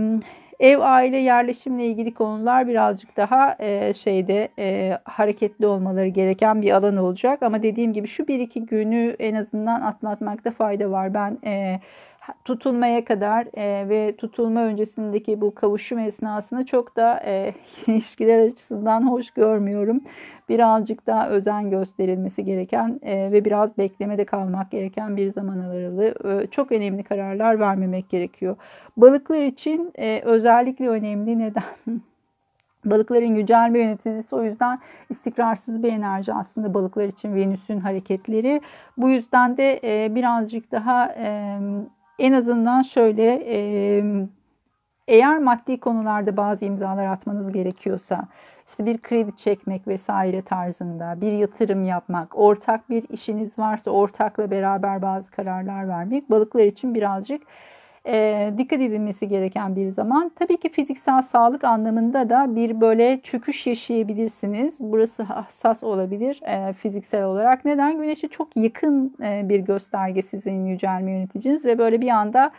Ev 0.59 0.79
aile 0.79 1.17
yerleşimle 1.17 1.85
ilgili 1.85 2.13
konular 2.13 2.67
birazcık 2.67 3.17
daha 3.17 3.55
e, 3.59 3.93
şeyde 3.93 4.49
e, 4.59 4.97
hareketli 5.03 5.67
olmaları 5.67 6.07
gereken 6.07 6.61
bir 6.61 6.71
alan 6.71 6.97
olacak. 6.97 7.43
Ama 7.43 7.63
dediğim 7.63 7.93
gibi 7.93 8.07
şu 8.07 8.27
bir 8.27 8.39
iki 8.39 8.65
günü 8.65 9.15
en 9.19 9.35
azından 9.35 9.81
atlatmakta 9.81 10.51
fayda 10.51 10.91
var. 10.91 11.13
Ben 11.13 11.37
e, 11.45 11.79
tutulmaya 12.45 13.05
kadar 13.05 13.47
e, 13.57 13.89
ve 13.89 14.15
tutulma 14.17 14.59
öncesindeki 14.59 15.41
bu 15.41 15.55
kavuşum 15.55 15.99
esnasında 15.99 16.65
çok 16.65 16.95
da 16.95 17.21
e, 17.25 17.53
ilişkiler 17.87 18.39
açısından 18.39 19.11
hoş 19.11 19.31
görmüyorum. 19.31 20.01
Birazcık 20.49 21.07
daha 21.07 21.29
özen 21.29 21.69
gösterilmesi 21.69 22.45
gereken 22.45 22.99
e, 23.01 23.31
ve 23.31 23.45
biraz 23.45 23.77
beklemede 23.77 24.25
kalmak 24.25 24.71
gereken 24.71 25.17
bir 25.17 25.33
zaman 25.33 25.59
aralığı. 25.59 26.41
E, 26.43 26.47
çok 26.47 26.71
önemli 26.71 27.03
kararlar 27.03 27.59
vermemek 27.59 28.09
gerekiyor. 28.09 28.55
Balıklar 28.97 29.41
için 29.41 29.91
e, 29.95 30.21
özellikle 30.25 30.89
önemli 30.89 31.39
neden? 31.39 31.63
Balıkların 32.85 33.35
yücelme 33.35 33.79
yöneticisi 33.79 34.35
o 34.35 34.43
yüzden 34.43 34.79
istikrarsız 35.09 35.83
bir 35.83 35.91
enerji 35.91 36.33
aslında 36.33 36.73
balıklar 36.73 37.05
için 37.05 37.35
Venüs'ün 37.35 37.79
hareketleri. 37.79 38.61
Bu 38.97 39.09
yüzden 39.09 39.57
de 39.57 39.79
e, 39.83 40.15
birazcık 40.15 40.71
daha 40.71 41.05
e, 41.05 41.57
en 42.19 42.33
azından 42.33 42.81
şöyle 42.81 43.43
eğer 45.07 45.37
maddi 45.37 45.79
konularda 45.79 46.37
bazı 46.37 46.65
imzalar 46.65 47.05
atmanız 47.05 47.51
gerekiyorsa 47.51 48.27
işte 48.67 48.85
bir 48.85 48.97
kredi 48.97 49.35
çekmek 49.35 49.87
vesaire 49.87 50.41
tarzında 50.41 51.21
bir 51.21 51.31
yatırım 51.31 51.85
yapmak, 51.85 52.37
ortak 52.37 52.89
bir 52.89 53.03
işiniz 53.09 53.59
varsa 53.59 53.91
ortakla 53.91 54.51
beraber 54.51 55.01
bazı 55.01 55.31
kararlar 55.31 55.87
vermek 55.87 56.29
balıklar 56.29 56.63
için 56.63 56.95
birazcık 56.95 57.41
e, 58.07 58.53
dikkat 58.57 58.81
edilmesi 58.81 59.27
gereken 59.27 59.75
bir 59.75 59.89
zaman. 59.89 60.31
Tabii 60.39 60.57
ki 60.57 60.69
fiziksel 60.69 61.21
sağlık 61.21 61.63
anlamında 61.63 62.29
da 62.29 62.55
bir 62.55 62.81
böyle 62.81 63.19
çöküş 63.21 63.67
yaşayabilirsiniz. 63.67 64.75
Burası 64.79 65.23
hassas 65.23 65.83
olabilir 65.83 66.41
e, 66.43 66.73
fiziksel 66.73 67.23
olarak. 67.23 67.65
Neden? 67.65 67.97
Güneşe 67.97 68.27
çok 68.27 68.57
yakın 68.57 69.15
e, 69.23 69.49
bir 69.49 69.59
gösterge 69.59 70.21
sizin 70.21 70.65
yücelme 70.65 71.11
yöneticiniz 71.11 71.65
ve 71.65 71.77
böyle 71.77 72.01
bir 72.01 72.09
anda 72.09 72.51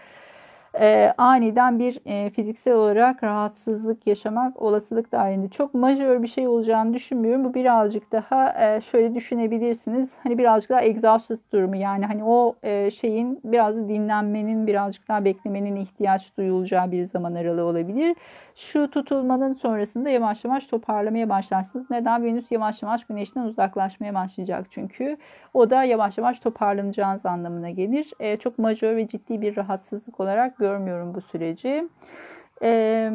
e, 0.80 1.14
aniden 1.18 1.78
bir 1.78 1.98
e, 2.06 2.30
fiziksel 2.30 2.74
olarak 2.74 3.24
rahatsızlık 3.24 4.06
yaşamak 4.06 4.62
olasılık 4.62 5.12
dahilinde. 5.12 5.48
Çok 5.48 5.74
majör 5.74 6.22
bir 6.22 6.28
şey 6.28 6.48
olacağını 6.48 6.94
düşünmüyorum. 6.94 7.44
Bu 7.44 7.54
birazcık 7.54 8.12
daha 8.12 8.64
e, 8.64 8.80
şöyle 8.80 9.14
düşünebilirsiniz. 9.14 10.10
Hani 10.22 10.38
birazcık 10.38 10.70
daha 10.70 10.82
egzersiz 10.82 11.38
durumu 11.52 11.76
yani 11.76 12.06
hani 12.06 12.24
o 12.24 12.54
e, 12.62 12.90
şeyin 12.90 13.40
biraz 13.44 13.88
dinlenmenin 13.88 14.66
birazcık 14.66 15.08
daha 15.08 15.24
beklemenin 15.24 15.76
ihtiyaç 15.76 16.36
duyulacağı 16.38 16.92
bir 16.92 17.04
zaman 17.04 17.34
aralığı 17.34 17.64
olabilir. 17.64 18.16
Şu 18.58 18.90
tutulmanın 18.90 19.54
sonrasında 19.54 20.10
yavaş 20.10 20.44
yavaş 20.44 20.66
toparlamaya 20.66 21.28
başlarsınız. 21.28 21.90
Neden? 21.90 22.24
Venüs 22.24 22.50
yavaş 22.50 22.82
yavaş 22.82 23.04
güneşten 23.04 23.42
uzaklaşmaya 23.42 24.14
başlayacak 24.14 24.66
çünkü. 24.70 25.16
O 25.54 25.70
da 25.70 25.84
yavaş 25.84 26.18
yavaş 26.18 26.38
toparlanacağınız 26.38 27.26
anlamına 27.26 27.70
gelir. 27.70 28.10
E, 28.20 28.36
çok 28.36 28.58
majör 28.58 28.96
ve 28.96 29.08
ciddi 29.08 29.40
bir 29.40 29.56
rahatsızlık 29.56 30.20
olarak 30.20 30.58
görmüyorum 30.68 31.14
bu 31.14 31.20
süreci. 31.20 31.88
E, 32.62 33.10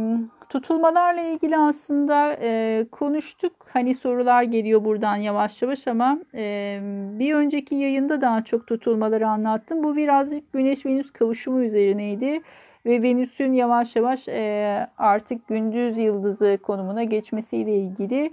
tutulmalarla 0.50 1.22
ilgili 1.22 1.58
aslında 1.58 2.38
e, 2.42 2.86
konuştuk. 2.92 3.54
Hani 3.70 3.96
sorular 3.96 4.44
geliyor 4.44 4.86
buradan 4.86 5.16
yavaş 5.16 5.62
yavaş 5.62 5.88
ama 5.88 6.20
e, 6.34 6.80
bir 7.20 7.34
önceki 7.34 7.76
yayında 7.76 8.22
daha 8.22 8.44
çok 8.44 8.68
tutulmaları 8.68 9.28
anlattım. 9.28 9.84
Bu 9.84 9.96
birazcık 9.96 10.54
Güneş-Venüs 10.54 11.12
kavuşumu 11.12 11.64
üzerineydi 11.64 12.42
ve 12.86 13.02
Venüs'ün 13.02 13.54
yavaş 13.54 13.96
yavaş 13.96 14.28
e, 14.28 14.88
artık 14.98 15.48
gündüz 15.48 15.98
yıldızı 15.98 16.58
konumuna 16.64 17.04
geçmesiyle 17.04 17.78
ilgili. 17.78 18.32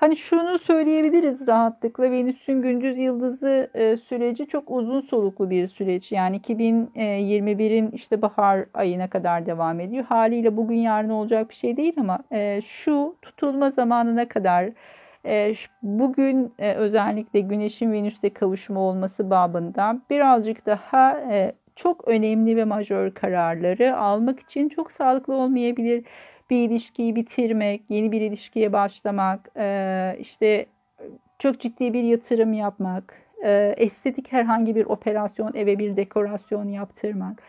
Hani 0.00 0.16
şunu 0.16 0.58
söyleyebiliriz 0.58 1.46
rahatlıkla 1.46 2.10
Venüs'ün 2.10 2.62
gündüz 2.62 2.98
yıldızı 2.98 3.70
e, 3.74 3.96
süreci 3.96 4.46
çok 4.46 4.70
uzun 4.70 5.00
soluklu 5.00 5.50
bir 5.50 5.66
süreç. 5.66 6.12
Yani 6.12 6.36
2021'in 6.36 7.90
işte 7.90 8.22
bahar 8.22 8.64
ayına 8.74 9.10
kadar 9.10 9.46
devam 9.46 9.80
ediyor. 9.80 10.04
Haliyle 10.04 10.56
bugün 10.56 10.76
yarın 10.76 11.08
olacak 11.08 11.50
bir 11.50 11.54
şey 11.54 11.76
değil 11.76 11.92
ama 11.96 12.18
e, 12.32 12.60
şu 12.60 13.16
tutulma 13.22 13.70
zamanına 13.70 14.28
kadar 14.28 14.70
e, 15.26 15.52
bugün 15.82 16.54
e, 16.58 16.74
özellikle 16.74 17.40
Güneş'in 17.40 17.92
Venüs'te 17.92 18.30
kavuşumu 18.30 18.80
olması 18.80 19.30
babında 19.30 20.00
birazcık 20.10 20.66
daha 20.66 21.20
e, 21.20 21.52
çok 21.82 22.08
önemli 22.08 22.56
ve 22.56 22.64
majör 22.64 23.10
kararları 23.10 23.96
almak 23.96 24.40
için 24.40 24.68
çok 24.68 24.92
sağlıklı 24.92 25.34
olmayabilir. 25.34 26.04
Bir 26.50 26.68
ilişkiyi 26.68 27.16
bitirmek, 27.16 27.82
yeni 27.88 28.12
bir 28.12 28.20
ilişkiye 28.20 28.72
başlamak, 28.72 29.48
e, 29.56 30.16
işte 30.18 30.66
çok 31.38 31.60
ciddi 31.60 31.92
bir 31.92 32.02
yatırım 32.02 32.52
yapmak, 32.52 33.14
e, 33.44 33.74
estetik 33.76 34.32
herhangi 34.32 34.74
bir 34.76 34.84
operasyon, 34.86 35.52
eve 35.54 35.78
bir 35.78 35.96
dekorasyon 35.96 36.68
yaptırmak. 36.68 37.42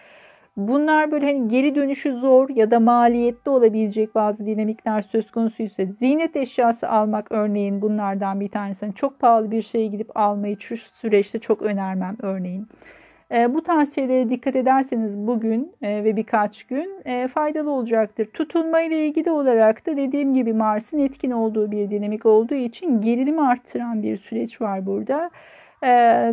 Bunlar 0.58 1.12
böyle 1.12 1.26
hani 1.26 1.48
geri 1.48 1.76
dönüşü 1.76 2.14
zor 2.14 2.50
ya 2.50 2.72
da 2.72 2.80
maliyetli 2.80 3.52
olabilecek 3.52 4.16
bazı 4.16 4.46
dinamikler 4.46 5.02
söz 5.02 5.32
konusuysa 5.32 5.84
ziynet 5.86 6.36
eşyası 6.36 6.90
almak 6.90 7.32
örneğin 7.32 7.82
bunlardan 7.82 8.40
bir 8.40 8.50
tanesi. 8.50 8.86
Yani 8.86 8.96
çok 8.96 9.20
pahalı 9.20 9.52
bir 9.52 9.62
şeye 9.62 9.88
gidip 9.88 10.18
almayı 10.18 10.60
şu 10.60 10.78
süreçte 10.78 11.40
çok 11.40 11.62
önermem 11.62 12.18
örneğin. 12.22 12.68
E, 13.32 13.54
bu 13.54 13.64
tarz 13.64 13.96
şeylere 13.96 14.30
dikkat 14.30 14.56
ederseniz 14.56 15.18
bugün 15.18 15.74
e, 15.82 16.04
ve 16.04 16.16
birkaç 16.16 16.64
gün 16.64 17.02
e, 17.06 17.28
faydalı 17.28 17.72
olacaktır. 17.72 18.26
Tutulma 18.26 18.82
ile 18.82 19.08
ilgili 19.08 19.32
olarak 19.32 19.86
da 19.86 19.98
dediğim 19.98 20.34
gibi 20.34 20.54
Mars'ın 20.54 21.00
etkin 21.00 21.32
olduğu 21.32 21.72
bir 21.72 21.90
dinamik 21.90 22.26
olduğu 22.26 22.56
için 22.56 23.02
gerilimi 23.02 23.42
arttıran 23.42 24.04
bir 24.04 24.18
süreç 24.18 24.62
var 24.62 24.86
burada. 24.86 25.30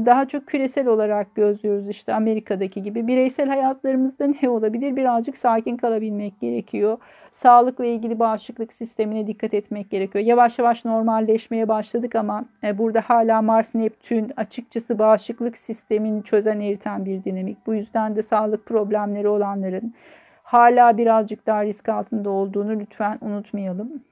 Daha 0.06 0.28
çok 0.28 0.46
küresel 0.46 0.86
olarak 0.86 1.34
gözlüyoruz 1.34 1.88
işte 1.88 2.14
Amerika'daki 2.14 2.82
gibi. 2.82 3.06
Bireysel 3.06 3.48
hayatlarımızda 3.48 4.26
ne 4.42 4.48
olabilir? 4.48 4.96
Birazcık 4.96 5.36
sakin 5.36 5.76
kalabilmek 5.76 6.40
gerekiyor. 6.40 6.98
Sağlıkla 7.42 7.84
ilgili 7.84 8.18
bağışıklık 8.18 8.72
sistemine 8.72 9.26
dikkat 9.26 9.54
etmek 9.54 9.90
gerekiyor. 9.90 10.24
Yavaş 10.24 10.58
yavaş 10.58 10.84
normalleşmeye 10.84 11.68
başladık 11.68 12.14
ama 12.14 12.44
e, 12.64 12.78
burada 12.78 13.00
hala 13.00 13.42
Mars 13.42 13.74
Neptün 13.74 14.32
açıkçası 14.36 14.98
bağışıklık 14.98 15.56
sistemini 15.56 16.24
çözen 16.24 16.60
eriten 16.60 17.04
bir 17.04 17.24
dinamik. 17.24 17.66
Bu 17.66 17.74
yüzden 17.74 18.16
de 18.16 18.22
sağlık 18.22 18.66
problemleri 18.66 19.28
olanların 19.28 19.94
hala 20.42 20.98
birazcık 20.98 21.46
daha 21.46 21.64
risk 21.64 21.88
altında 21.88 22.30
olduğunu 22.30 22.80
lütfen 22.80 23.18
unutmayalım. 23.20 24.02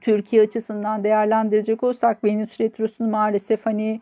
Türkiye 0.00 0.42
açısından 0.42 1.04
değerlendirecek 1.04 1.82
olsak 1.82 2.24
Venüs 2.24 2.60
Retrosu'nu 2.60 3.08
maalesef 3.08 3.66
hani 3.66 4.00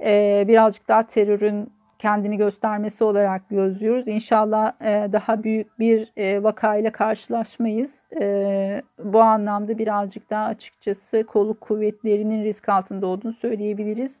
e, 0.00 0.44
birazcık 0.48 0.88
daha 0.88 1.02
terörün 1.06 1.70
kendini 2.04 2.36
göstermesi 2.36 3.04
olarak 3.04 3.48
gözlüyoruz. 3.50 4.08
İnşallah 4.08 4.72
e, 4.80 5.12
daha 5.12 5.44
büyük 5.44 5.78
bir 5.78 6.12
e, 6.16 6.42
vakayla 6.42 6.92
karşılaşmayız. 6.92 7.90
E, 8.20 8.82
bu 9.04 9.20
anlamda 9.20 9.78
birazcık 9.78 10.30
daha 10.30 10.44
açıkçası 10.46 11.24
kolluk 11.26 11.60
kuvvetlerinin 11.60 12.44
risk 12.44 12.68
altında 12.68 13.06
olduğunu 13.06 13.32
söyleyebiliriz. 13.32 14.12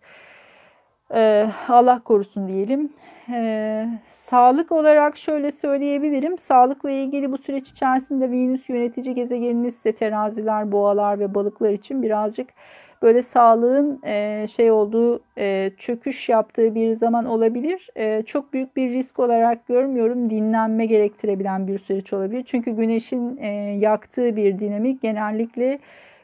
Allah 1.68 2.00
korusun 2.04 2.48
diyelim. 2.48 2.92
Sağlık 4.04 4.72
olarak 4.72 5.16
şöyle 5.16 5.52
söyleyebilirim. 5.52 6.38
Sağlıkla 6.38 6.90
ilgili 6.90 7.32
bu 7.32 7.38
süreç 7.38 7.68
içerisinde 7.68 8.30
Venüs 8.30 8.68
yönetici 8.68 9.14
gezegeniniz 9.14 9.74
ise 9.74 9.92
teraziler, 9.92 10.72
boğalar 10.72 11.18
ve 11.18 11.34
balıklar 11.34 11.70
için 11.70 12.02
birazcık 12.02 12.48
böyle 13.04 13.22
sağlığın 13.22 14.00
e, 14.04 14.46
şey 14.56 14.70
olduğu 14.70 15.20
e, 15.38 15.70
çöküş 15.78 16.28
yaptığı 16.28 16.74
bir 16.74 16.96
zaman 16.96 17.24
olabilir. 17.24 17.88
E, 17.96 18.22
çok 18.22 18.52
büyük 18.52 18.76
bir 18.76 18.90
risk 18.90 19.18
olarak 19.18 19.66
görmüyorum. 19.66 20.30
Dinlenme 20.30 20.86
gerektirebilen 20.86 21.66
bir 21.66 21.78
süreç 21.78 22.12
olabilir. 22.12 22.42
Çünkü 22.46 22.70
güneşin 22.70 23.36
e, 23.36 23.46
yaktığı 23.80 24.36
bir 24.36 24.58
dinamik 24.58 25.02
genellikle 25.02 25.78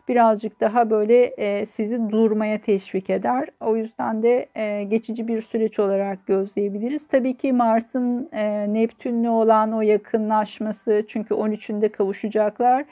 birazcık 0.08 0.60
daha 0.60 0.90
böyle 0.90 1.24
e, 1.24 1.66
sizi 1.66 2.10
durmaya 2.10 2.58
teşvik 2.58 3.10
eder. 3.10 3.48
O 3.60 3.76
yüzden 3.76 4.22
de 4.22 4.48
e, 4.54 4.84
geçici 4.84 5.28
bir 5.28 5.40
süreç 5.40 5.78
olarak 5.78 6.26
gözleyebiliriz. 6.26 7.08
Tabii 7.08 7.36
ki 7.36 7.52
Mars'ın 7.52 8.28
e, 8.32 8.74
Neptün'le 8.74 9.28
olan 9.28 9.72
o 9.72 9.80
yakınlaşması 9.80 11.04
çünkü 11.08 11.34
13'ünde 11.34 11.88
kavuşacaklar 11.88 12.84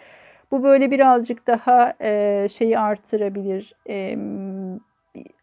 bu 0.50 0.62
böyle 0.62 0.90
birazcık 0.90 1.47
daha 1.47 1.95
e, 2.00 2.47
şeyi 2.49 2.78
artırabilir. 2.78 3.75
E, 3.88 4.19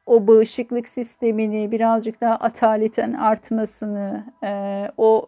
o 0.05 0.27
bağışıklık 0.27 0.87
sistemini 0.89 1.71
birazcık 1.71 2.21
daha 2.21 2.35
ataleten 2.35 3.13
artmasını, 3.13 4.25
e, 4.43 4.51
o 4.97 5.25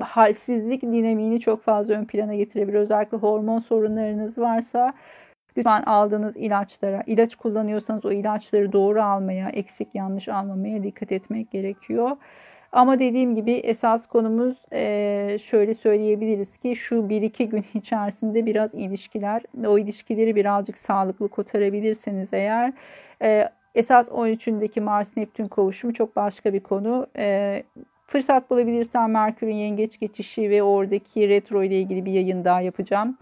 halsizlik 0.00 0.82
dinamiğini 0.82 1.40
çok 1.40 1.62
fazla 1.62 1.94
ön 1.94 2.04
plana 2.04 2.34
getirebilir. 2.34 2.78
Özellikle 2.78 3.16
hormon 3.16 3.60
sorunlarınız 3.60 4.38
varsa 4.38 4.92
lütfen 5.56 5.82
aldığınız 5.82 6.36
ilaçlara, 6.36 7.02
ilaç 7.06 7.34
kullanıyorsanız 7.34 8.04
o 8.04 8.12
ilaçları 8.12 8.72
doğru 8.72 9.02
almaya, 9.02 9.48
eksik 9.48 9.88
yanlış 9.94 10.28
almamaya 10.28 10.82
dikkat 10.82 11.12
etmek 11.12 11.50
gerekiyor. 11.50 12.16
Ama 12.72 12.98
dediğim 12.98 13.34
gibi 13.34 13.52
esas 13.52 14.06
konumuz 14.06 14.56
e, 14.72 15.36
şöyle 15.42 15.74
söyleyebiliriz 15.74 16.56
ki 16.56 16.76
şu 16.76 16.94
1-2 16.94 17.44
gün 17.44 17.64
içerisinde 17.74 18.46
biraz 18.46 18.74
ilişkiler, 18.74 19.42
o 19.66 19.78
ilişkileri 19.78 20.36
birazcık 20.36 20.78
sağlıklı 20.78 21.28
kotarabilirseniz 21.28 22.28
eğer 22.32 22.72
e, 23.22 23.48
esas 23.74 24.08
13'ündeki 24.08 24.80
Mars-Neptün 24.80 25.48
kavuşumu 25.48 25.92
çok 25.94 26.16
başka 26.16 26.52
bir 26.52 26.60
konu. 26.60 27.06
E, 27.18 27.62
fırsat 28.06 28.50
bulabilirsem 28.50 29.10
Merkür'ün 29.10 29.54
yengeç 29.54 30.00
geçişi 30.00 30.50
ve 30.50 30.62
oradaki 30.62 31.28
retro 31.28 31.62
ile 31.62 31.80
ilgili 31.80 32.04
bir 32.04 32.12
yayın 32.12 32.44
daha 32.44 32.60
yapacağım. 32.60 33.18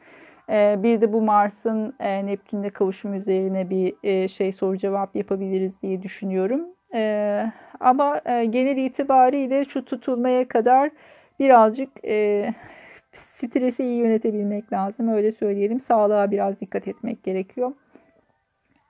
Bir 0.82 1.00
de 1.00 1.12
bu 1.12 1.22
Mars'ın 1.22 1.94
Neptün'le 2.00 2.70
kavuşumu 2.70 3.14
üzerine 3.14 3.70
bir 3.70 4.28
şey 4.28 4.52
soru 4.52 4.76
cevap 4.76 5.16
yapabiliriz 5.16 5.82
diye 5.82 6.02
düşünüyorum. 6.02 6.75
E, 6.96 7.52
ama 7.80 8.20
e, 8.26 8.44
genel 8.44 8.76
itibariyle 8.76 9.64
şu 9.64 9.84
tutulmaya 9.84 10.48
kadar 10.48 10.90
birazcık 11.38 12.04
e, 12.04 12.54
stresi 13.12 13.84
iyi 13.84 13.98
yönetebilmek 13.98 14.72
lazım. 14.72 15.08
Öyle 15.08 15.32
söyleyelim. 15.32 15.80
Sağlığa 15.80 16.30
biraz 16.30 16.60
dikkat 16.60 16.88
etmek 16.88 17.24
gerekiyor. 17.24 17.72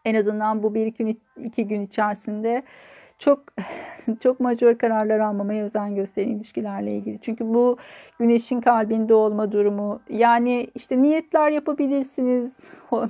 En 0.05 0.15
azından 0.15 0.63
bu 0.63 0.75
bir 0.75 0.87
iki, 0.87 1.17
iki 1.37 1.69
gün 1.69 1.87
içerisinde 1.87 2.63
çok 3.19 3.43
çok 4.21 4.41
majör 4.41 4.79
kararlar 4.79 5.19
almamaya 5.19 5.65
özen 5.65 5.95
gösterin 5.95 6.37
ilişkilerle 6.37 6.97
ilgili. 6.97 7.19
Çünkü 7.21 7.55
bu 7.55 7.77
güneşin 8.19 8.61
kalbinde 8.61 9.15
olma 9.15 9.53
durumu 9.53 10.01
yani 10.09 10.67
işte 10.75 11.03
niyetler 11.03 11.51
yapabilirsiniz. 11.51 12.57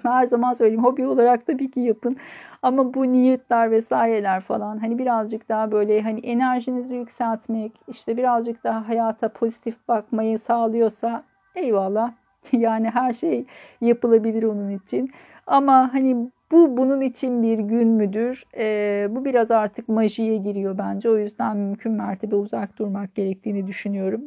Her 0.02 0.26
zaman 0.26 0.52
söyleyeyim 0.52 0.84
hobi 0.84 1.06
olarak 1.06 1.46
tabii 1.46 1.70
ki 1.70 1.80
yapın. 1.80 2.16
Ama 2.62 2.94
bu 2.94 3.12
niyetler 3.12 3.70
vesaireler 3.70 4.40
falan 4.40 4.78
hani 4.78 4.98
birazcık 4.98 5.48
daha 5.48 5.72
böyle 5.72 6.02
hani 6.02 6.20
enerjinizi 6.20 6.94
yükseltmek 6.94 7.72
işte 7.88 8.16
birazcık 8.16 8.64
daha 8.64 8.88
hayata 8.88 9.28
pozitif 9.28 9.88
bakmayı 9.88 10.38
sağlıyorsa 10.38 11.24
eyvallah. 11.54 12.12
Yani 12.52 12.90
her 12.90 13.12
şey 13.12 13.44
yapılabilir 13.80 14.42
onun 14.42 14.70
için. 14.70 15.10
Ama 15.46 15.94
hani 15.94 16.30
bu 16.50 16.76
bunun 16.76 17.00
için 17.00 17.42
bir 17.42 17.58
gün 17.58 17.88
müdür? 17.88 18.44
E, 18.56 19.06
bu 19.10 19.24
biraz 19.24 19.50
artık 19.50 19.88
majiye 19.88 20.36
giriyor 20.36 20.78
bence. 20.78 21.10
O 21.10 21.18
yüzden 21.18 21.56
mümkün 21.56 21.92
mertebe 21.92 22.36
uzak 22.36 22.78
durmak 22.78 23.14
gerektiğini 23.14 23.66
düşünüyorum. 23.66 24.22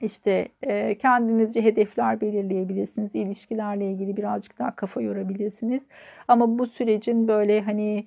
İşte 0.00 0.48
e, 0.62 0.98
kendinizce 0.98 1.62
hedefler 1.62 2.20
belirleyebilirsiniz. 2.20 3.14
İlişkilerle 3.14 3.90
ilgili 3.92 4.16
birazcık 4.16 4.58
daha 4.58 4.76
kafa 4.76 5.00
yorabilirsiniz. 5.00 5.82
Ama 6.28 6.58
bu 6.58 6.66
sürecin 6.66 7.28
böyle 7.28 7.60
hani 7.60 8.04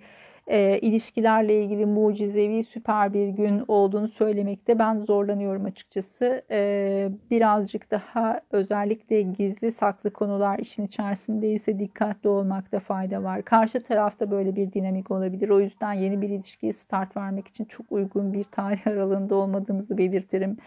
e, 0.47 0.80
ilişkilerle 0.80 1.63
ilgili 1.63 1.86
mucizevi 1.86 2.63
süper 2.63 3.13
bir 3.13 3.27
gün 3.27 3.63
olduğunu 3.67 4.08
söylemekte 4.08 4.80
ben 4.80 4.99
zorlanıyorum 4.99 5.65
açıkçası. 5.65 6.41
E, 6.51 7.10
birazcık 7.32 7.91
daha 7.91 8.41
özellikle 8.51 9.21
gizli 9.21 9.71
saklı 9.71 10.12
konular 10.13 10.60
işin 10.60 10.86
içerisindeyse 10.86 11.80
dikkatli 11.80 12.30
olmakta 12.30 12.80
fayda 12.80 13.23
var. 13.23 13.41
Karşı 13.45 13.84
tarafta 13.84 14.32
böyle 14.32 14.56
bir 14.56 14.73
dinamik 14.73 15.12
olabilir. 15.12 15.49
O 15.49 15.60
yüzden 15.60 15.93
yeni 15.93 16.21
bir 16.21 16.30
ilişkiye 16.30 16.73
start 16.73 17.17
vermek 17.17 17.47
için 17.47 17.65
çok 17.65 17.91
uygun 17.91 18.34
bir 18.34 18.43
tarih 18.43 18.88
aralığında 18.88 19.36
olmadığımızı 19.36 19.97
belirtirim. 19.97 20.58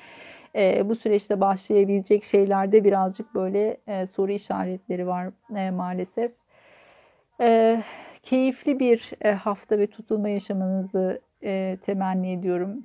E, 0.57 0.89
bu 0.89 0.97
süreçte 0.97 1.41
başlayabilecek 1.41 2.25
şeylerde 2.25 2.85
birazcık 2.85 3.35
böyle 3.35 3.77
e, 3.87 4.07
soru 4.07 4.33
işaretleri 4.33 5.07
var 5.07 5.29
e, 5.57 5.71
maalesef. 5.71 6.33
E, 7.41 7.83
keyifli 8.25 8.79
bir 8.79 9.11
e, 9.21 9.33
hafta 9.33 9.79
ve 9.79 9.87
tutulma 9.87 10.29
yaşamanızı 10.29 11.21
e, 11.43 11.79
temenni 11.83 12.33
ediyorum. 12.33 12.85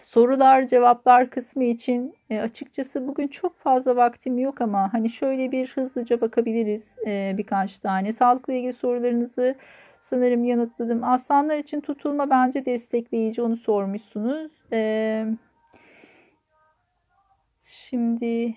Sorular, 0.00 0.66
cevaplar 0.66 1.30
kısmı 1.30 1.64
için 1.64 2.14
e, 2.30 2.40
açıkçası 2.40 3.08
bugün 3.08 3.28
çok 3.28 3.58
fazla 3.58 3.96
vaktim 3.96 4.38
yok 4.38 4.60
ama 4.60 4.92
hani 4.92 5.10
şöyle 5.10 5.52
bir 5.52 5.68
hızlıca 5.68 6.20
bakabiliriz 6.20 6.84
birkaç 7.38 7.78
tane. 7.78 8.12
Sağlıkla 8.12 8.52
ilgili 8.52 8.72
sorularınızı 8.72 9.54
sanırım 10.02 10.44
yanıtladım. 10.44 11.04
Aslanlar 11.04 11.56
için 11.56 11.80
tutulma 11.80 12.30
bence 12.30 12.64
destekleyici 12.64 13.42
onu 13.42 13.56
sormuşsunuz. 13.56 14.52
Şimdi 17.64 18.54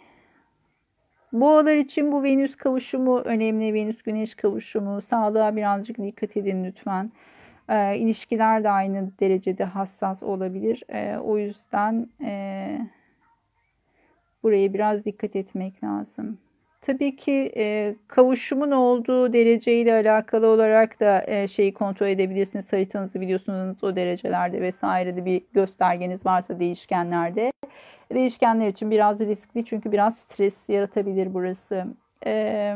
Boğalar 1.34 1.76
için 1.76 2.12
bu 2.12 2.24
Venüs 2.24 2.56
kavuşumu 2.56 3.20
önemli. 3.20 3.74
Venüs 3.74 4.02
Güneş 4.02 4.36
kavuşumu. 4.36 5.02
Sağlığa 5.02 5.56
birazcık 5.56 5.98
dikkat 5.98 6.38
edin 6.38 6.64
lütfen. 6.64 7.12
E, 7.70 7.98
ilişkiler 7.98 8.64
de 8.64 8.70
aynı 8.70 9.12
derecede 9.20 9.64
hassas 9.64 10.24
olabilir. 10.24 10.84
E, 10.90 11.18
o 11.18 11.38
yüzden 11.38 12.08
e, 12.24 12.80
buraya 14.44 14.74
biraz 14.74 15.06
dikkat 15.06 15.36
etmek 15.36 15.84
lazım. 15.84 16.38
Tabii 16.86 17.16
ki 17.16 17.52
e, 17.58 17.96
kavuşumun 18.08 18.72
olduğu 18.72 19.34
dereceyle 19.34 19.94
alakalı 19.94 20.48
olarak 20.48 21.00
da 21.00 21.24
e, 21.28 21.48
şeyi 21.48 21.74
kontrol 21.74 22.08
edebilirsiniz. 22.08 22.74
Haritanızı 22.74 23.22
biliyorsunuz 23.22 23.84
o 23.84 23.96
derecelerde 23.96 24.62
vesaire 24.62 25.16
de 25.16 25.26
bir 25.26 25.42
göstergeniz 25.54 26.26
varsa 26.26 26.60
değişkenlerde. 26.60 27.52
Değişkenler 28.14 28.68
için 28.68 28.92
biraz 28.92 29.20
riskli 29.20 29.66
çünkü 29.66 29.92
biraz 29.92 30.18
stres 30.18 30.70
yaratabilir 30.70 31.34
burası. 31.34 31.86
E, 32.26 32.76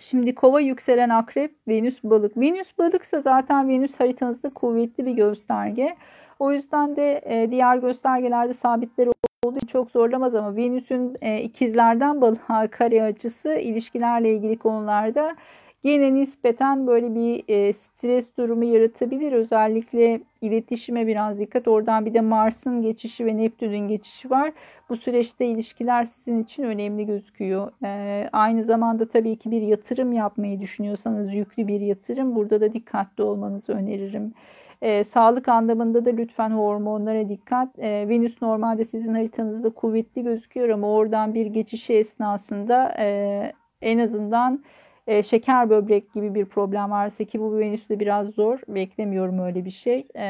şimdi 0.00 0.34
kova 0.34 0.60
yükselen 0.60 1.08
akrep, 1.08 1.54
Venüs 1.68 2.04
balık. 2.04 2.36
Venüs 2.36 2.78
balıksa 2.78 3.20
zaten 3.20 3.68
Venüs 3.68 4.00
haritanızda 4.00 4.50
kuvvetli 4.50 5.06
bir 5.06 5.12
gösterge. 5.12 5.96
O 6.38 6.52
yüzden 6.52 6.96
de 6.96 7.22
e, 7.24 7.50
diğer 7.50 7.76
göstergelerde 7.76 8.54
sabitler 8.54 9.06
olduğu 9.44 9.66
çok 9.66 9.90
zorlamaz 9.90 10.34
ama 10.34 10.56
Venüs'ün 10.56 11.16
e, 11.22 11.40
ikizlerden 11.42 12.20
balığa 12.20 12.68
kare 12.70 13.02
açısı 13.02 13.54
ilişkilerle 13.54 14.34
ilgili 14.34 14.58
konularda 14.58 15.36
yine 15.82 16.14
nispeten 16.14 16.86
böyle 16.86 17.14
bir 17.14 17.44
e, 17.48 17.72
stres 17.72 18.36
durumu 18.36 18.64
yaratabilir. 18.64 19.32
Özellikle 19.32 20.20
iletişime 20.40 21.06
biraz 21.06 21.38
dikkat. 21.38 21.68
Oradan 21.68 22.06
bir 22.06 22.14
de 22.14 22.20
Mars'ın 22.20 22.82
geçişi 22.82 23.26
ve 23.26 23.36
Neptün'ün 23.36 23.88
geçişi 23.88 24.30
var. 24.30 24.52
Bu 24.88 24.96
süreçte 24.96 25.46
ilişkiler 25.46 26.04
sizin 26.04 26.42
için 26.42 26.62
önemli 26.62 27.06
gözüküyor. 27.06 27.72
E, 27.84 28.28
aynı 28.32 28.64
zamanda 28.64 29.08
tabii 29.08 29.36
ki 29.36 29.50
bir 29.50 29.62
yatırım 29.62 30.12
yapmayı 30.12 30.60
düşünüyorsanız 30.60 31.34
yüklü 31.34 31.66
bir 31.68 31.80
yatırım. 31.80 32.34
Burada 32.34 32.60
da 32.60 32.72
dikkatli 32.72 33.22
olmanızı 33.22 33.72
öneririm. 33.72 34.34
E, 34.82 35.04
sağlık 35.04 35.48
anlamında 35.48 36.04
da 36.04 36.10
lütfen 36.10 36.50
hormonlara 36.50 37.28
dikkat. 37.28 37.78
E, 37.78 38.08
Venüs 38.08 38.42
normalde 38.42 38.84
sizin 38.84 39.14
haritanızda 39.14 39.70
kuvvetli 39.70 40.22
gözüküyor 40.22 40.68
ama 40.68 40.90
oradan 40.90 41.34
bir 41.34 41.46
geçişi 41.46 41.94
esnasında 41.94 42.94
e, 42.98 43.52
en 43.82 43.98
azından 43.98 44.62
e, 45.06 45.22
şeker 45.22 45.70
böbrek 45.70 46.14
gibi 46.14 46.34
bir 46.34 46.44
problem 46.44 46.90
varsa 46.90 47.24
ki 47.24 47.40
bu 47.40 47.58
Venüs'te 47.58 48.00
biraz 48.00 48.28
zor. 48.28 48.58
Beklemiyorum 48.68 49.38
öyle 49.38 49.64
bir 49.64 49.70
şey. 49.70 50.06
E, 50.16 50.26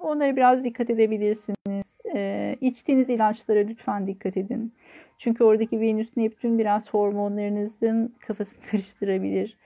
onlara 0.00 0.36
biraz 0.36 0.64
dikkat 0.64 0.90
edebilirsiniz. 0.90 1.84
E, 2.14 2.56
içtiğiniz 2.60 3.10
ilaçlara 3.10 3.58
lütfen 3.58 4.06
dikkat 4.06 4.36
edin. 4.36 4.72
Çünkü 5.18 5.44
oradaki 5.44 5.80
Venüs 5.80 6.16
Neptün 6.16 6.58
biraz 6.58 6.90
hormonlarınızın 6.90 8.14
kafasını 8.20 8.60
karıştırabilir. 8.70 9.56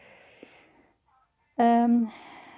Evet. 1.59 1.91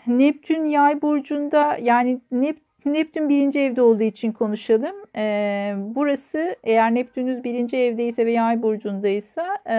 Neptün 0.06 0.64
yay 0.64 1.02
burcunda 1.02 1.78
yani 1.82 2.20
Nep 2.32 2.58
Neptün 2.84 3.28
birinci 3.28 3.60
evde 3.60 3.82
olduğu 3.82 4.02
için 4.02 4.32
konuşalım. 4.32 4.96
Ee, 5.16 5.74
burası 5.76 6.56
eğer 6.64 6.94
Neptününüz 6.94 7.44
birinci 7.44 7.76
evdeyse 7.76 8.26
ve 8.26 8.32
yay 8.32 8.62
burcundaysa 8.62 9.58
e, 9.68 9.76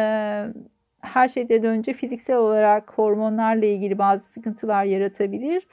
her 1.04 1.28
şeyden 1.28 1.64
önce 1.64 1.94
fiziksel 1.94 2.36
olarak 2.38 2.98
hormonlarla 2.98 3.66
ilgili 3.66 3.98
bazı 3.98 4.24
sıkıntılar 4.24 4.84
yaratabilir. 4.86 5.68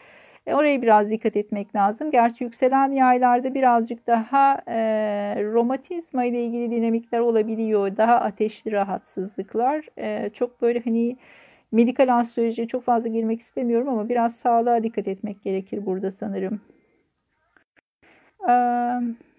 E, 0.47 0.55
oraya 0.55 0.83
biraz 0.83 1.11
dikkat 1.11 1.37
etmek 1.37 1.75
lazım. 1.75 2.11
Gerçi 2.11 2.45
yükselen 2.45 2.93
yaylarda 2.93 3.55
birazcık 3.55 4.07
daha 4.07 4.63
e, 4.67 4.79
romatizma 5.45 6.25
ile 6.25 6.45
ilgili 6.45 6.71
dinamikler 6.71 7.19
olabiliyor. 7.19 7.97
Daha 7.97 8.15
ateşli 8.21 8.73
rahatsızlıklar. 8.73 9.87
E, 9.99 10.31
çok 10.31 10.63
böyle 10.63 10.81
hani 10.85 11.17
medikal 11.73 12.19
astrolojiye 12.19 12.67
çok 12.67 12.85
fazla 12.85 13.09
girmek 13.09 13.41
istemiyorum 13.41 13.89
ama 13.89 14.09
biraz 14.09 14.35
sağlığa 14.37 14.83
dikkat 14.83 15.09
etmek 15.09 15.43
gerekir 15.43 15.87
burada 15.87 16.13
sanırım. 16.13 16.61
Evet 18.49 19.30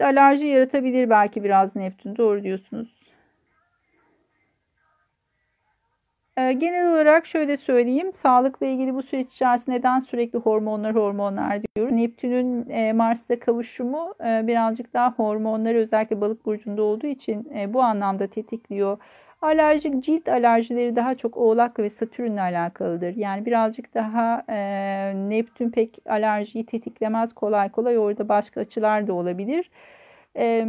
alerji 0.00 0.46
yaratabilir 0.46 1.10
belki 1.10 1.44
biraz 1.44 1.76
Neptün 1.76 2.16
doğru 2.16 2.42
diyorsunuz. 2.42 2.94
Ee, 6.40 6.52
genel 6.52 6.92
olarak 6.92 7.26
şöyle 7.26 7.56
söyleyeyim. 7.56 8.12
Sağlıkla 8.12 8.66
ilgili 8.66 8.94
bu 8.94 9.02
süreç 9.02 9.28
içerisinde 9.28 9.76
neden 9.76 10.00
sürekli 10.00 10.38
hormonlar 10.38 10.94
hormonlar 10.94 11.60
diyoruz. 11.76 11.92
Neptün'ün 11.94 12.68
e, 12.68 12.92
Mars'ta 12.92 13.40
kavuşumu 13.40 14.14
e, 14.20 14.46
birazcık 14.46 14.94
daha 14.94 15.10
hormonları 15.10 15.78
özellikle 15.78 16.20
balık 16.20 16.46
burcunda 16.46 16.82
olduğu 16.82 17.06
için 17.06 17.50
e, 17.56 17.74
bu 17.74 17.82
anlamda 17.82 18.26
tetikliyor. 18.26 18.98
Alerjik 19.42 20.04
cilt 20.04 20.28
alerjileri 20.28 20.96
daha 20.96 21.14
çok 21.14 21.36
Oğlak 21.36 21.78
ve 21.78 21.90
Satürn'le 21.90 22.36
alakalıdır. 22.36 23.16
Yani 23.16 23.46
birazcık 23.46 23.94
daha 23.94 24.44
e, 24.48 24.58
Neptün 25.14 25.70
pek 25.70 25.98
alerjiyi 26.06 26.66
tetiklemez 26.66 27.32
kolay 27.34 27.68
kolay. 27.68 27.98
Orada 27.98 28.28
başka 28.28 28.60
açılar 28.60 29.06
da 29.06 29.12
olabilir. 29.12 29.70
E, 30.36 30.66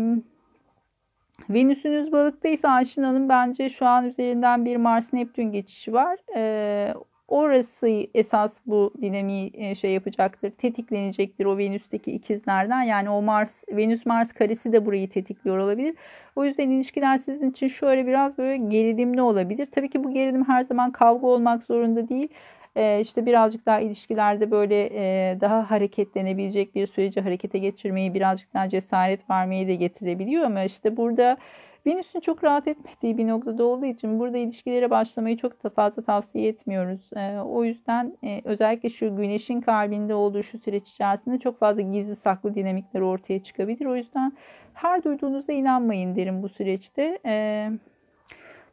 Venüs'ünüz 1.50 2.12
balıktaysa 2.12 2.70
Ayşin 2.70 3.04
Hanım 3.04 3.30
bence 3.30 3.70
şu 3.70 3.86
an 3.86 4.06
üzerinden 4.06 4.66
bir 4.66 4.78
Mars-Neptün 4.78 5.52
geçişi 5.52 5.94
var. 5.94 6.18
Ee, 6.36 6.94
orası 7.32 8.08
esas 8.14 8.52
bu 8.66 8.94
dinamiği 9.02 9.52
e, 9.54 9.76
şey 9.76 9.92
yapacaktır, 9.92 10.52
tetiklenecektir 10.52 11.46
o 11.46 11.58
Venüs'teki 11.58 12.12
ikizlerden. 12.12 12.82
Yani 12.82 13.10
o 13.10 13.22
Mars, 13.22 13.64
Venüs-Mars 13.70 14.34
karesi 14.34 14.74
de 14.74 14.86
burayı 14.86 15.10
tetikliyor 15.10 15.58
olabilir. 15.58 15.96
O 16.36 16.46
yüzden 16.46 16.70
ilişkiler 16.70 17.18
sizin 17.18 17.52
için 17.52 17.68
şöyle 17.68 18.08
biraz 18.08 18.38
böyle 18.38 18.58
gerilimli 18.58 19.22
olabilir. 19.22 19.68
Tabii 19.72 19.90
ki 19.90 20.04
bu 20.04 20.14
gerilim 20.14 20.44
her 20.48 20.64
zaman 20.64 20.92
kavga 20.92 21.28
olmak 21.28 21.64
zorunda 21.64 22.10
değil 22.10 22.28
e, 22.76 23.00
işte 23.02 23.26
birazcık 23.26 23.66
daha 23.66 23.80
ilişkilerde 23.80 24.52
böyle 24.52 24.90
e, 24.94 25.38
daha 25.42 25.72
hareketlenebilecek 25.72 26.76
bir 26.76 26.88
süreci 26.88 27.22
harekete 27.22 27.60
geçirmeyi 27.60 28.14
birazcık 28.14 28.54
daha 28.54 28.70
cesaret 28.70 29.30
vermeyi 29.30 29.68
de 29.68 29.76
getirebiliyor 29.76 30.44
ama 30.44 30.64
işte 30.64 30.98
burada 30.98 31.38
Venüs'ün 31.86 32.20
çok 32.20 32.44
rahat 32.44 32.68
etmediği 32.68 33.18
bir 33.18 33.28
noktada 33.28 33.64
olduğu 33.64 33.86
için 33.86 34.20
burada 34.20 34.38
ilişkilere 34.38 34.90
başlamayı 34.90 35.38
çok 35.38 35.64
da 35.64 35.70
fazla 35.70 36.02
tavsiye 36.02 36.48
etmiyoruz. 36.48 37.10
E, 37.16 37.40
o 37.40 37.64
yüzden 37.64 38.18
e, 38.24 38.42
özellikle 38.44 38.90
şu 38.90 39.16
güneşin 39.16 39.62
kalbinde 39.62 40.14
olduğu 40.14 40.44
şu 40.44 40.60
süreç 40.60 40.90
içerisinde 40.90 41.40
çok 41.40 41.60
fazla 41.60 41.82
gizli 41.82 42.16
saklı 42.16 42.56
dinamikler 42.56 43.02
ortaya 43.02 43.44
çıkabilir. 43.44 43.86
O 43.86 43.96
yüzden 43.96 44.32
her 44.74 45.04
duyduğunuza 45.04 45.54
inanmayın 45.54 46.16
derim 46.16 46.44
bu 46.44 46.50
süreçte. 46.50 47.20
E, 47.26 47.68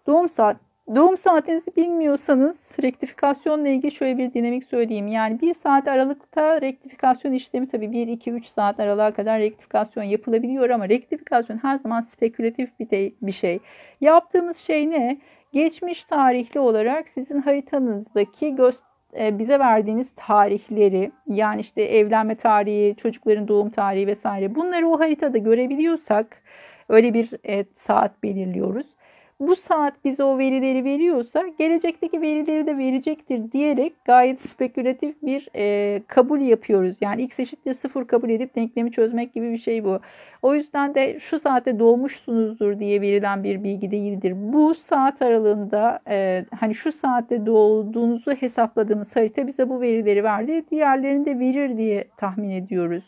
doğum 0.06 0.28
saat 0.28 0.56
Doğum 0.94 1.16
saatinizi 1.16 1.76
bilmiyorsanız 1.76 2.56
rektifikasyonla 2.82 3.68
ilgili 3.68 3.92
şöyle 3.92 4.18
bir 4.18 4.34
dinamik 4.34 4.64
söyleyeyim. 4.64 5.08
Yani 5.08 5.40
bir 5.40 5.54
saat 5.54 5.88
aralıkta 5.88 6.60
rektifikasyon 6.60 7.32
işlemi 7.32 7.68
tabii 7.68 7.86
1-2-3 7.86 8.42
saat 8.42 8.80
aralığa 8.80 9.12
kadar 9.12 9.40
rektifikasyon 9.40 10.04
yapılabiliyor 10.04 10.70
ama 10.70 10.88
rektifikasyon 10.88 11.56
her 11.56 11.78
zaman 11.78 12.02
spekülatif 12.02 12.80
bir, 12.80 12.90
de, 12.90 13.12
bir 13.22 13.32
şey. 13.32 13.58
Yaptığımız 14.00 14.56
şey 14.56 14.90
ne? 14.90 15.18
Geçmiş 15.52 16.04
tarihli 16.04 16.60
olarak 16.60 17.08
sizin 17.08 17.40
haritanızdaki 17.40 18.56
göz, 18.56 18.76
e, 19.18 19.38
bize 19.38 19.58
verdiğiniz 19.58 20.08
tarihleri 20.16 21.10
yani 21.26 21.60
işte 21.60 21.82
evlenme 21.82 22.34
tarihi, 22.34 22.96
çocukların 22.96 23.48
doğum 23.48 23.70
tarihi 23.70 24.06
vesaire 24.06 24.54
bunları 24.54 24.88
o 24.88 25.00
haritada 25.00 25.38
görebiliyorsak 25.38 26.42
öyle 26.88 27.14
bir 27.14 27.30
e, 27.48 27.64
saat 27.74 28.22
belirliyoruz 28.22 28.97
bu 29.40 29.56
saat 29.56 30.04
bize 30.04 30.24
o 30.24 30.38
verileri 30.38 30.84
veriyorsa 30.84 31.44
gelecekteki 31.58 32.20
verileri 32.22 32.66
de 32.66 32.78
verecektir 32.78 33.52
diyerek 33.52 34.04
gayet 34.04 34.40
spekülatif 34.40 35.22
bir 35.22 35.48
e, 35.56 36.02
kabul 36.06 36.40
yapıyoruz. 36.40 36.96
Yani 37.00 37.22
x 37.22 37.40
eşittir 37.40 37.74
sıfır 37.74 38.06
kabul 38.06 38.30
edip 38.30 38.56
denklemi 38.56 38.92
çözmek 38.92 39.34
gibi 39.34 39.52
bir 39.52 39.58
şey 39.58 39.84
bu. 39.84 40.00
O 40.42 40.54
yüzden 40.54 40.94
de 40.94 41.20
şu 41.20 41.40
saatte 41.40 41.78
doğmuşsunuzdur 41.78 42.78
diye 42.78 43.00
verilen 43.00 43.44
bir 43.44 43.64
bilgi 43.64 43.90
değildir. 43.90 44.32
Bu 44.36 44.74
saat 44.74 45.22
aralığında 45.22 46.00
e, 46.08 46.44
hani 46.60 46.74
şu 46.74 46.92
saatte 46.92 47.46
doğduğunuzu 47.46 48.32
hesapladığımız 48.32 49.16
harita 49.16 49.46
bize 49.46 49.68
bu 49.68 49.80
verileri 49.80 50.24
verdi. 50.24 50.64
Diğerlerini 50.70 51.26
de 51.26 51.38
verir 51.38 51.76
diye 51.76 52.04
tahmin 52.16 52.50
ediyoruz. 52.50 53.04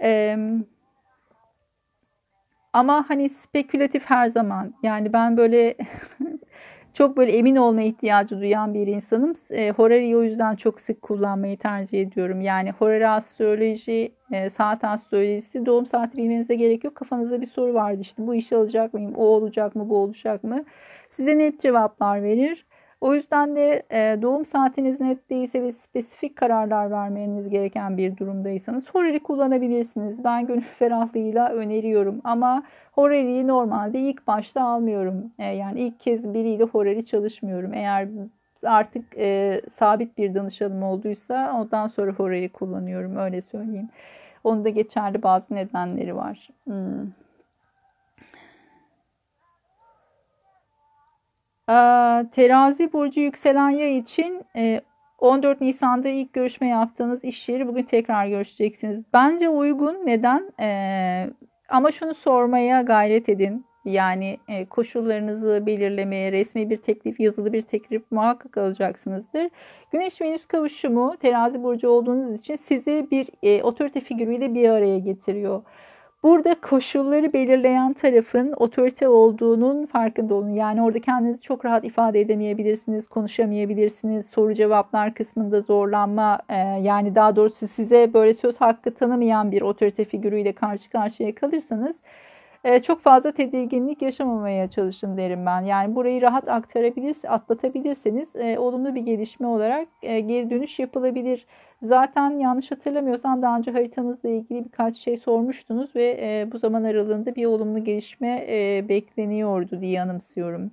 Evet. 0.00 0.73
Ama 2.74 3.04
hani 3.08 3.28
spekülatif 3.30 4.04
her 4.04 4.28
zaman. 4.30 4.74
Yani 4.82 5.12
ben 5.12 5.36
böyle 5.36 5.76
çok 6.94 7.16
böyle 7.16 7.32
emin 7.32 7.56
olma 7.56 7.82
ihtiyacı 7.82 8.40
duyan 8.40 8.74
bir 8.74 8.86
insanım. 8.86 9.32
E, 9.50 9.70
Horari'yi 9.70 10.16
o 10.16 10.22
yüzden 10.22 10.56
çok 10.56 10.80
sık 10.80 11.02
kullanmayı 11.02 11.58
tercih 11.58 12.02
ediyorum. 12.02 12.40
Yani 12.40 12.72
Horari 12.72 13.08
astroloji, 13.08 14.12
e, 14.32 14.50
saat 14.50 14.84
astrolojisi, 14.84 15.66
doğum 15.66 15.86
saati 15.86 16.16
bilmenize 16.16 16.54
gerek 16.54 16.84
yok. 16.84 16.94
Kafanızda 16.94 17.40
bir 17.40 17.46
soru 17.46 17.74
vardı 17.74 17.98
işte 18.00 18.26
bu 18.26 18.34
işi 18.34 18.56
alacak 18.56 18.94
mıyım, 18.94 19.14
o 19.16 19.24
olacak 19.24 19.74
mı, 19.76 19.88
bu 19.88 19.96
olacak 19.96 20.44
mı? 20.44 20.64
Size 21.10 21.38
net 21.38 21.60
cevaplar 21.60 22.22
verir. 22.22 22.66
O 23.04 23.14
yüzden 23.14 23.56
de 23.56 23.82
e, 23.90 24.22
doğum 24.22 24.44
saatiniz 24.44 25.00
net 25.00 25.30
değilse 25.30 25.62
ve 25.62 25.72
spesifik 25.72 26.36
kararlar 26.36 26.90
vermeniz 26.90 27.48
gereken 27.48 27.98
bir 27.98 28.16
durumdaysanız 28.16 28.90
Horary 28.90 29.18
kullanabilirsiniz. 29.18 30.24
Ben 30.24 30.46
gönül 30.46 30.60
ferahlığıyla 30.78 31.48
öneriyorum 31.48 32.20
ama 32.24 32.62
Horary'yi 32.92 33.46
normalde 33.46 34.00
ilk 34.00 34.26
başta 34.26 34.62
almıyorum. 34.62 35.32
E, 35.38 35.44
yani 35.44 35.80
ilk 35.80 36.00
kez 36.00 36.34
biriyle 36.34 36.64
Horary 36.64 37.04
çalışmıyorum. 37.04 37.74
Eğer 37.74 38.08
artık 38.62 39.18
e, 39.18 39.60
sabit 39.74 40.18
bir 40.18 40.34
danışanım 40.34 40.82
olduysa 40.82 41.52
ondan 41.60 41.86
sonra 41.86 42.12
Horary 42.12 42.48
kullanıyorum 42.48 43.16
öyle 43.16 43.40
söyleyeyim. 43.40 43.88
Onun 44.44 44.64
da 44.64 44.68
geçerli 44.68 45.22
bazı 45.22 45.54
nedenleri 45.54 46.16
var. 46.16 46.48
Hmm. 46.64 47.23
Terazi 52.32 52.92
burcu 52.92 53.20
yükselen 53.20 53.70
yay 53.70 53.98
için 53.98 54.42
e, 54.56 54.80
14 55.18 55.60
Nisan'da 55.60 56.08
ilk 56.08 56.32
görüşme 56.32 56.68
yaptığınız 56.68 57.24
iş 57.24 57.48
yeri 57.48 57.68
bugün 57.68 57.82
tekrar 57.82 58.26
görüşeceksiniz. 58.26 59.02
Bence 59.12 59.48
uygun. 59.48 60.06
Neden? 60.06 60.52
Ee, 60.60 61.30
ama 61.68 61.90
şunu 61.90 62.14
sormaya 62.14 62.82
gayret 62.82 63.28
edin. 63.28 63.66
Yani 63.84 64.38
e, 64.48 64.64
koşullarınızı 64.64 65.66
belirlemeye, 65.66 66.32
resmi 66.32 66.70
bir 66.70 66.76
teklif, 66.76 67.20
yazılı 67.20 67.52
bir 67.52 67.62
teklif 67.62 68.02
muhakkak 68.10 68.58
alacaksınızdır. 68.58 69.48
Güneş 69.92 70.20
Venüs 70.20 70.46
kavuşumu 70.46 71.16
terazi 71.16 71.62
burcu 71.62 71.88
olduğunuz 71.88 72.38
için 72.38 72.56
sizi 72.56 73.06
bir 73.10 73.28
e, 73.42 73.62
otorite 73.62 74.00
figürüyle 74.00 74.54
bir 74.54 74.68
araya 74.68 74.98
getiriyor. 74.98 75.62
Burada 76.24 76.54
koşulları 76.54 77.32
belirleyen 77.32 77.92
tarafın 77.92 78.52
otorite 78.56 79.08
olduğunun 79.08 79.86
farkında 79.86 80.34
olun. 80.34 80.48
Yani 80.48 80.82
orada 80.82 81.00
kendinizi 81.00 81.42
çok 81.42 81.64
rahat 81.64 81.84
ifade 81.84 82.20
edemeyebilirsiniz, 82.20 83.08
konuşamayabilirsiniz. 83.08 84.26
Soru 84.26 84.54
cevaplar 84.54 85.14
kısmında 85.14 85.60
zorlanma 85.60 86.38
e, 86.48 86.56
yani 86.58 87.14
daha 87.14 87.36
doğrusu 87.36 87.68
size 87.68 88.14
böyle 88.14 88.34
söz 88.34 88.60
hakkı 88.60 88.94
tanımayan 88.94 89.52
bir 89.52 89.62
otorite 89.62 90.04
figürüyle 90.04 90.52
karşı 90.52 90.90
karşıya 90.90 91.34
kalırsanız 91.34 91.96
e, 92.64 92.80
çok 92.80 93.00
fazla 93.00 93.32
tedirginlik 93.32 94.02
yaşamamaya 94.02 94.70
çalışın 94.70 95.16
derim 95.16 95.46
ben. 95.46 95.60
Yani 95.60 95.94
burayı 95.94 96.22
rahat 96.22 96.48
aktarabilir, 96.48 97.16
atlatabilirseniz 97.28 98.36
e, 98.36 98.58
olumlu 98.58 98.94
bir 98.94 99.00
gelişme 99.00 99.46
olarak 99.46 99.88
e, 100.02 100.20
geri 100.20 100.50
dönüş 100.50 100.78
yapılabilir. 100.78 101.46
Zaten 101.82 102.30
yanlış 102.30 102.70
hatırlamıyorsam 102.70 103.42
daha 103.42 103.58
önce 103.58 103.70
haritanızla 103.70 104.28
ilgili 104.28 104.64
birkaç 104.64 104.96
şey 104.96 105.16
sormuştunuz 105.16 105.96
ve 105.96 106.18
e, 106.20 106.52
bu 106.52 106.58
zaman 106.58 106.84
aralığında 106.84 107.34
bir 107.36 107.46
olumlu 107.46 107.84
gelişme 107.84 108.46
e, 108.48 108.88
bekleniyordu 108.88 109.80
diye 109.80 110.02
anımsıyorum. 110.02 110.70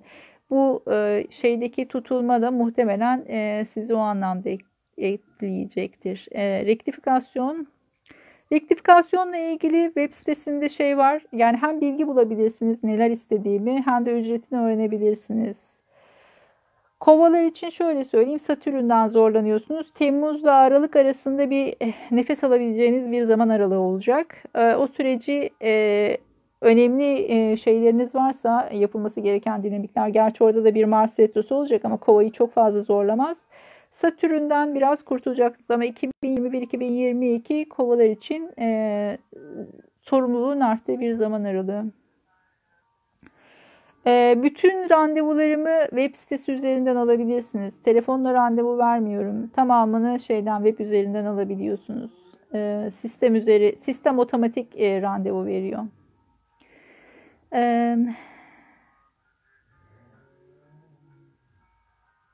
Bu 0.50 0.82
e, 0.92 1.26
şeydeki 1.30 1.88
tutulma 1.88 2.42
da 2.42 2.50
muhtemelen 2.50 3.24
e, 3.28 3.64
sizi 3.64 3.94
o 3.94 3.98
anlamda 3.98 4.50
etkileyecektir. 4.98 6.28
E, 6.32 6.66
rektifikasyon 6.66 7.66
Rektifikasyonla 8.52 9.36
ilgili 9.36 9.84
web 9.84 10.12
sitesinde 10.12 10.68
şey 10.68 10.98
var. 10.98 11.22
Yani 11.32 11.56
hem 11.56 11.80
bilgi 11.80 12.06
bulabilirsiniz 12.06 12.84
neler 12.84 13.10
istediğimi 13.10 13.82
hem 13.84 14.06
de 14.06 14.20
ücretini 14.20 14.60
öğrenebilirsiniz. 14.60 15.56
Kovalar 17.00 17.44
için 17.44 17.68
şöyle 17.68 18.04
söyleyeyim. 18.04 18.38
Satürn'den 18.38 19.08
zorlanıyorsunuz. 19.08 19.92
Temmuz'la 19.94 20.52
Aralık 20.52 20.96
arasında 20.96 21.50
bir 21.50 21.74
eh, 21.80 21.92
nefes 22.10 22.44
alabileceğiniz 22.44 23.12
bir 23.12 23.24
zaman 23.24 23.48
aralığı 23.48 23.78
olacak. 23.78 24.36
Eh, 24.54 24.80
o 24.80 24.86
süreci 24.86 25.50
e, 25.62 26.16
önemli 26.60 27.58
şeyleriniz 27.58 28.14
varsa 28.14 28.70
yapılması 28.72 29.20
gereken 29.20 29.62
dinamikler. 29.62 30.08
Gerçi 30.08 30.44
orada 30.44 30.64
da 30.64 30.74
bir 30.74 30.84
Mars 30.84 31.18
retrosu 31.18 31.54
olacak 31.54 31.84
ama 31.84 31.96
kovayı 31.96 32.30
çok 32.30 32.52
fazla 32.52 32.80
zorlamaz. 32.80 33.36
Satürn'den 34.02 34.74
biraz 34.74 35.04
kurtulacaksınız 35.04 35.70
ama 35.70 35.84
2021-2022 35.84 37.68
kovalar 37.68 38.04
için 38.04 38.50
e, 38.58 39.18
sorumluluğun 40.00 40.60
arttığı 40.60 41.00
bir 41.00 41.14
zaman 41.14 41.44
aralığı. 41.44 41.84
E, 44.06 44.38
bütün 44.42 44.90
randevularımı 44.90 45.80
web 45.90 46.14
sitesi 46.14 46.52
üzerinden 46.52 46.96
alabilirsiniz. 46.96 47.82
Telefonla 47.82 48.34
randevu 48.34 48.78
vermiyorum. 48.78 49.48
Tamamını 49.48 50.20
şeyden 50.20 50.64
web 50.64 50.86
üzerinden 50.86 51.24
alabiliyorsunuz. 51.24 52.10
E, 52.54 52.90
sistem 53.00 53.34
üzeri 53.34 53.76
sistem 53.84 54.18
otomatik 54.18 54.80
e, 54.80 55.02
randevu 55.02 55.46
veriyor. 55.46 55.82
Evet. 57.52 58.31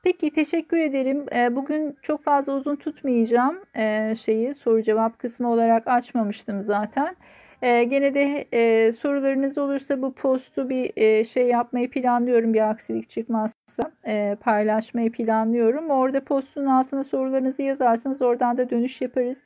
Peki 0.03 0.31
teşekkür 0.33 0.77
ederim. 0.77 1.25
Ee, 1.35 1.55
bugün 1.55 1.97
çok 2.01 2.23
fazla 2.23 2.53
uzun 2.53 2.75
tutmayacağım 2.75 3.59
ee, 3.75 4.15
şeyi 4.15 4.53
soru 4.53 4.83
cevap 4.83 5.19
kısmı 5.19 5.51
olarak 5.51 5.87
açmamıştım 5.87 6.63
zaten. 6.63 7.15
Ee, 7.61 7.83
gene 7.83 8.13
de 8.13 8.47
e, 8.53 8.91
sorularınız 8.91 9.57
olursa 9.57 10.01
bu 10.01 10.13
postu 10.13 10.69
bir 10.69 10.91
e, 10.95 11.25
şey 11.25 11.47
yapmayı 11.47 11.89
planlıyorum 11.91 12.53
bir 12.53 12.69
aksilik 12.69 13.09
çıkmazsa 13.09 13.91
e, 14.07 14.37
paylaşmayı 14.41 15.11
planlıyorum. 15.11 15.89
Orada 15.89 16.23
postun 16.23 16.65
altına 16.65 17.03
sorularınızı 17.03 17.61
yazarsanız 17.61 18.21
oradan 18.21 18.57
da 18.57 18.69
dönüş 18.69 19.01
yaparız. 19.01 19.37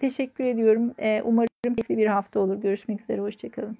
Teşekkür 0.00 0.44
ediyorum. 0.44 0.94
Umarım 1.24 1.48
keyifli 1.64 1.98
bir 1.98 2.06
hafta 2.06 2.40
olur. 2.40 2.56
Görüşmek 2.56 3.00
üzere. 3.00 3.20
Hoşçakalın. 3.20 3.78